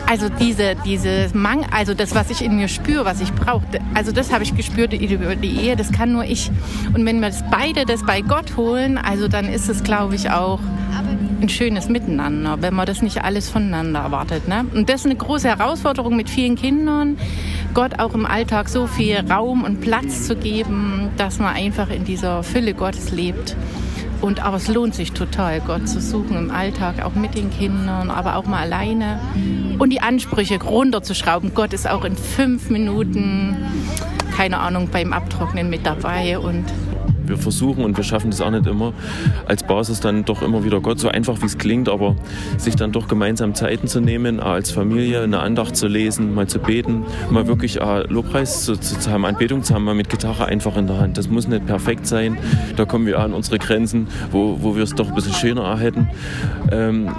Also 0.07 0.29
diese, 0.29 0.75
diese 0.85 1.29
Mang, 1.33 1.65
also 1.71 1.93
das, 1.93 2.15
was 2.15 2.29
ich 2.29 2.43
in 2.43 2.55
mir 2.55 2.67
spüre, 2.67 3.05
was 3.05 3.21
ich 3.21 3.33
brauche, 3.33 3.65
also 3.93 4.11
das 4.11 4.31
habe 4.31 4.43
ich 4.43 4.55
gespürt 4.55 4.93
über 4.93 5.35
die 5.35 5.59
Ehe, 5.59 5.75
das 5.75 5.91
kann 5.91 6.11
nur 6.11 6.23
ich. 6.23 6.51
Und 6.93 7.05
wenn 7.05 7.19
wir 7.19 7.27
das 7.29 7.43
beide 7.49 7.85
das 7.85 8.05
bei 8.05 8.21
Gott 8.21 8.55
holen, 8.57 8.97
also 8.97 9.27
dann 9.27 9.45
ist 9.45 9.69
es, 9.69 9.83
glaube 9.83 10.15
ich, 10.15 10.29
auch 10.29 10.59
ein 11.43 11.49
schönes 11.49 11.89
Miteinander, 11.89 12.61
wenn 12.61 12.73
man 12.73 12.85
das 12.85 13.01
nicht 13.01 13.23
alles 13.23 13.49
voneinander 13.49 13.99
erwartet. 13.99 14.47
Ne? 14.47 14.65
Und 14.73 14.89
das 14.89 15.01
ist 15.01 15.05
eine 15.05 15.15
große 15.15 15.47
Herausforderung 15.47 16.15
mit 16.15 16.29
vielen 16.29 16.55
Kindern, 16.55 17.17
Gott 17.73 17.99
auch 17.99 18.13
im 18.13 18.25
Alltag 18.27 18.69
so 18.69 18.86
viel 18.86 19.17
Raum 19.29 19.63
und 19.63 19.81
Platz 19.81 20.27
zu 20.27 20.36
geben, 20.36 21.09
dass 21.17 21.39
man 21.39 21.55
einfach 21.55 21.89
in 21.89 22.05
dieser 22.05 22.43
Fülle 22.43 22.73
Gottes 22.73 23.12
lebt. 23.12 23.55
Und, 24.21 24.45
aber 24.45 24.57
es 24.57 24.67
lohnt 24.67 24.95
sich 24.95 25.12
total, 25.12 25.59
Gott 25.59 25.89
zu 25.89 25.99
suchen 25.99 26.38
im 26.38 26.51
Alltag, 26.51 27.03
auch 27.03 27.15
mit 27.15 27.36
den 27.36 27.49
Kindern, 27.49 28.09
aber 28.09 28.38
auch 28.38 28.45
mal 28.45 28.62
alleine. 28.62 29.19
Und 29.79 29.89
die 29.89 30.01
Ansprüche 30.01 30.62
runterzuschrauben. 30.63 31.53
Gott 31.53 31.73
ist 31.73 31.89
auch 31.89 32.05
in 32.05 32.15
fünf 32.15 32.69
Minuten, 32.69 33.57
keine 34.38 34.59
Ahnung, 34.59 34.89
beim 34.91 35.12
Abtrocknen 35.12 35.69
mit 35.69 35.86
dabei. 35.86 36.39
Und 36.39 36.65
wir 37.33 37.37
versuchen 37.37 37.83
und 37.83 37.97
wir 37.97 38.03
schaffen 38.03 38.29
das 38.29 38.41
auch 38.41 38.51
nicht 38.51 38.67
immer, 38.67 38.93
als 39.47 39.63
Basis 39.63 39.99
dann 39.99 40.23
doch 40.23 40.41
immer 40.41 40.63
wieder 40.63 40.79
Gott, 40.81 40.99
so 40.99 41.09
einfach 41.09 41.41
wie 41.41 41.47
es 41.47 41.57
klingt, 41.57 41.89
aber 41.89 42.15
sich 42.57 42.75
dann 42.75 42.91
doch 42.91 43.07
gemeinsam 43.07 43.55
Zeiten 43.55 43.87
zu 43.87 44.01
nehmen, 44.01 44.39
als 44.39 44.71
Familie 44.71 45.21
eine 45.21 45.39
Andacht 45.39 45.75
zu 45.75 45.87
lesen, 45.87 46.35
mal 46.35 46.47
zu 46.47 46.59
beten, 46.59 47.03
mal 47.31 47.47
wirklich 47.47 47.79
Lobpreis 48.09 48.65
zu, 48.65 48.75
zu, 48.75 49.11
haben, 49.11 49.25
Anbetung 49.25 49.63
zu 49.63 49.73
haben, 49.73 49.83
mal 49.83 49.95
mit 49.95 50.09
Gitarre 50.09 50.45
einfach 50.45 50.77
in 50.77 50.87
der 50.87 50.99
Hand. 50.99 51.17
Das 51.17 51.27
muss 51.27 51.47
nicht 51.47 51.65
perfekt 51.65 52.05
sein, 52.05 52.37
da 52.75 52.85
kommen 52.85 53.07
wir 53.07 53.19
an 53.19 53.33
unsere 53.33 53.57
Grenzen, 53.57 54.07
wo, 54.31 54.59
wo 54.61 54.75
wir 54.75 54.83
es 54.83 54.93
doch 54.93 55.07
ein 55.07 55.15
bisschen 55.15 55.33
schöner 55.33 55.77
hätten. 55.77 56.09
Ähm, 56.71 57.09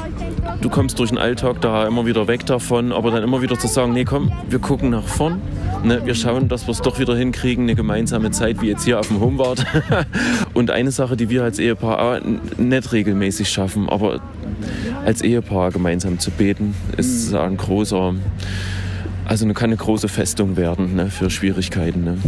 du 0.61 0.71
kommst 0.71 0.99
durch 0.99 1.11
den 1.11 1.19
Alltag 1.19 1.61
da 1.61 1.87
immer 1.87 2.07
wieder 2.07 2.29
weg 2.29 2.47
davon, 2.47 2.93
aber 2.93 3.11
dann 3.11 3.23
immer 3.23 3.43
wieder 3.43 3.59
zu 3.59 3.67
sagen, 3.67 3.93
nee 3.93 4.05
komm, 4.05 4.31
wir 4.49 4.61
gucken 4.61 4.91
nach 4.91 5.03
vorn, 5.03 5.41
ne, 5.85 6.05
wir 6.05 6.15
schauen, 6.15 6.49
dass 6.49 6.67
wir 6.67 6.73
es 6.73 6.83
doch 6.83 6.99
wieder 6.99 7.17
hinkriegen, 7.17 7.65
eine 7.65 7.75
gemeinsame 7.75 8.31
Zeit 8.31 8.61
wie 8.61 8.69
jetzt 8.69 8.85
hier 8.85 8.99
auf 8.99 9.09
dem 9.09 9.21
Homewart. 9.21 9.65
Und 10.55 10.71
eine 10.71 10.91
Sache, 10.91 11.17
die 11.17 11.29
wir 11.29 11.45
als 11.45 11.59
Ehepaar 11.59 12.21
nicht 12.57 12.93
regelmäßig 12.93 13.49
schaffen, 13.49 13.89
aber 13.89 14.21
als 15.05 15.23
Ehepaar 15.23 15.71
gemeinsam 15.71 16.19
zu 16.19 16.31
beten, 16.31 16.75
ist 16.97 17.33
mhm. 17.33 17.39
ein 17.39 17.57
großer, 17.57 18.15
also 19.27 19.47
kann 19.49 19.65
eine 19.65 19.77
große 19.77 20.09
Festung 20.09 20.57
werden 20.57 20.97
ne, 20.97 21.11
für 21.11 21.31
Schwierigkeiten. 21.31 22.05
Ne? 22.05 22.19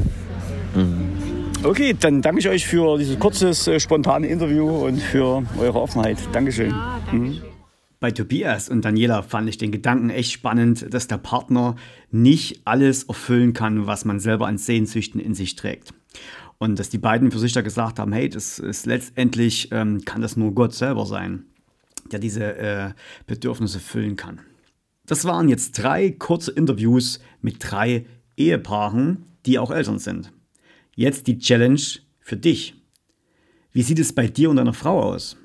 Mhm. 0.75 1.27
Okay, 1.65 1.97
dann 1.99 2.23
danke 2.23 2.41
ich 2.41 2.49
euch 2.49 2.67
für 2.67 2.99
dieses 2.99 3.19
kurzes, 3.19 3.67
äh, 3.67 3.81
spontane 3.81 4.27
Interview 4.27 4.69
und 4.69 5.01
für 5.01 5.43
eure 5.59 5.81
Offenheit. 5.81 6.19
Dankeschön. 6.33 6.73
Mhm. 7.11 7.41
Bei 7.99 8.11
Tobias 8.11 8.69
und 8.69 8.85
Daniela 8.85 9.23
fand 9.23 9.49
ich 9.49 9.57
den 9.57 9.73
Gedanken 9.73 10.11
echt 10.11 10.33
spannend, 10.33 10.93
dass 10.93 11.09
der 11.09 11.17
Partner 11.17 11.77
nicht 12.11 12.61
alles 12.67 13.05
erfüllen 13.05 13.55
kann, 13.55 13.87
was 13.87 14.05
man 14.05 14.21
selber 14.21 14.47
an 14.47 14.59
Sehnsüchten 14.59 15.19
in 15.21 15.35
sich 15.35 15.57
trägt. 15.57 15.95
Und 16.59 16.79
dass 16.79 16.91
die 16.91 16.99
beiden 16.99 17.31
für 17.31 17.39
sich 17.39 17.53
da 17.53 17.63
gesagt 17.63 17.99
haben, 17.99 18.13
hey, 18.13 18.29
das 18.29 18.59
ist 18.59 18.87
letztendlich, 18.87 19.69
ähm, 19.73 20.05
kann 20.05 20.21
das 20.21 20.37
nur 20.37 20.55
Gott 20.55 20.75
selber 20.75 21.07
sein, 21.07 21.45
der 22.13 22.19
diese 22.19 22.57
äh, 22.57 22.93
Bedürfnisse 23.27 23.81
füllen 23.81 24.17
kann. 24.17 24.41
Das 25.07 25.25
waren 25.25 25.49
jetzt 25.49 25.73
drei 25.73 26.11
kurze 26.11 26.51
Interviews 26.51 27.21
mit 27.41 27.57
drei 27.61 28.07
Ehepaaren, 28.37 29.25
die 29.47 29.59
auch 29.59 29.71
Eltern 29.71 29.99
sind. 29.99 30.33
Jetzt 30.95 31.27
die 31.27 31.39
Challenge 31.39 31.81
für 32.21 32.37
dich. 32.37 32.75
Wie 33.73 33.83
sieht 33.83 33.99
es 33.99 34.13
bei 34.13 34.27
dir 34.27 34.51
und 34.51 34.57
deiner 34.57 34.73
Frau 34.73 35.03
aus? 35.03 35.37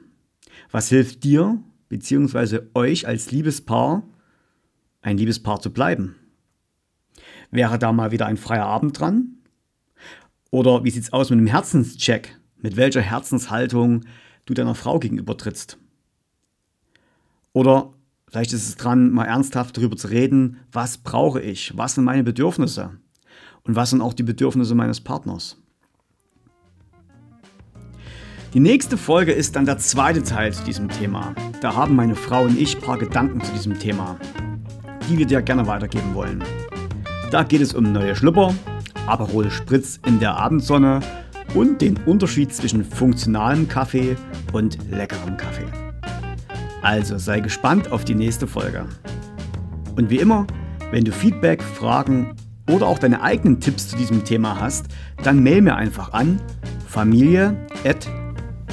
Was 0.72 0.90
hilft 0.90 1.24
dir 1.24 1.62
bzw. 1.91 2.62
euch 2.73 3.06
als 3.06 3.32
Liebespaar, 3.32 4.04
ein 5.01 5.17
Liebespaar 5.17 5.60
zu 5.60 5.71
bleiben? 5.71 6.15
Wäre 7.51 7.77
da 7.77 7.91
mal 7.91 8.12
wieder 8.12 8.27
ein 8.27 8.38
freier 8.38 8.65
Abend 8.65 8.97
dran? 8.97 9.36
Oder 10.51 10.86
wie 10.86 10.89
sieht 10.89 11.04
es 11.04 11.13
aus 11.13 11.30
mit 11.30 11.38
einem 11.38 11.47
Herzenscheck? 11.47 12.39
Mit 12.58 12.77
welcher 12.77 13.01
Herzenshaltung 13.01 14.06
du 14.45 14.54
deiner 14.54 14.73
Frau 14.73 14.99
gegenüber 14.99 15.38
trittst? 15.38 15.77
Oder 17.51 17.93
vielleicht 18.30 18.54
ist 18.54 18.69
es 18.69 18.77
dran, 18.77 19.12
mal 19.12 19.25
ernsthaft 19.25 19.75
darüber 19.75 19.97
zu 19.97 20.08
reden, 20.08 20.62
was 20.71 20.97
brauche 20.97 21.41
ich? 21.41 21.77
Was 21.77 21.95
sind 21.95 22.06
meine 22.06 22.23
Bedürfnisse? 22.23 22.91
Und 23.63 23.75
was 23.75 23.89
sind 23.89 24.01
auch 24.01 24.13
die 24.13 24.23
Bedürfnisse 24.23 24.75
meines 24.75 25.01
Partners? 25.01 25.61
Die 28.54 28.60
nächste 28.60 28.98
Folge 28.98 29.32
ist 29.32 29.56
dann 29.56 29.66
der 29.66 29.78
zweite 29.78 30.24
Teil 30.24 30.52
zu 30.52 30.66
diesem 30.66 30.90
Thema. 30.90 31.34
Da 31.62 31.74
haben 31.74 31.96
meine 31.96 32.16
Frau 32.16 32.44
und 32.44 32.60
ich 32.60 32.76
ein 32.76 32.82
paar 32.82 32.98
Gedanken 32.98 33.40
zu 33.40 33.54
diesem 33.54 33.80
Thema, 33.80 34.18
die 35.08 35.18
wir 35.18 35.26
dir 35.26 35.42
gerne 35.42 35.68
weitergeben 35.68 36.14
wollen. 36.14 36.44
Da 37.32 37.44
geht 37.44 37.62
es 37.62 37.74
um 37.74 37.94
neue 37.94 38.14
Schlüpper, 38.14 38.54
Aperol 39.08 39.50
Spritz 39.50 40.02
in 40.06 40.20
der 40.20 40.36
Abendsonne 40.36 41.00
und 41.54 41.80
den 41.80 41.96
Unterschied 42.06 42.54
zwischen 42.54 42.84
funktionalem 42.84 43.70
Kaffee 43.70 44.18
und 44.52 44.78
leckerem 44.92 45.38
Kaffee. 45.38 45.68
Also 46.82 47.18
sei 47.18 47.40
gespannt 47.40 47.94
auf 47.94 48.04
die 48.04 48.16
nächste 48.16 48.48
Folge. 48.48 48.86
Und 49.96 50.10
wie 50.10 50.20
immer, 50.20 50.46
wenn 50.92 51.06
du 51.06 51.14
Feedback, 51.14 51.64
Fragen 51.64 52.36
oder 52.70 52.86
auch 52.86 53.00
deine 53.00 53.22
eigenen 53.22 53.62
Tipps 53.62 53.88
zu 53.88 53.96
diesem 53.96 54.26
Thema 54.26 54.60
hast, 54.60 54.88
dann 55.24 55.42
mail 55.42 55.62
mir 55.62 55.78
einfach 55.78 56.12
an 56.12 56.42
familie@ 56.86 57.56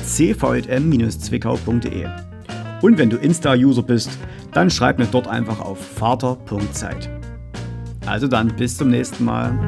cvm-zwickau.de. 0.09 2.07
Und 2.81 2.97
wenn 2.99 3.11
du 3.11 3.17
Insta-User 3.17 3.83
bist, 3.83 4.11
dann 4.53 4.71
schreib 4.71 4.99
mir 4.99 5.07
dort 5.07 5.29
einfach 5.29 5.61
auf 5.61 5.79
vater.zeit. 5.79 7.11
Also 8.07 8.27
dann, 8.27 8.49
bis 8.57 8.77
zum 8.77 8.89
nächsten 8.89 9.25
Mal. 9.25 9.59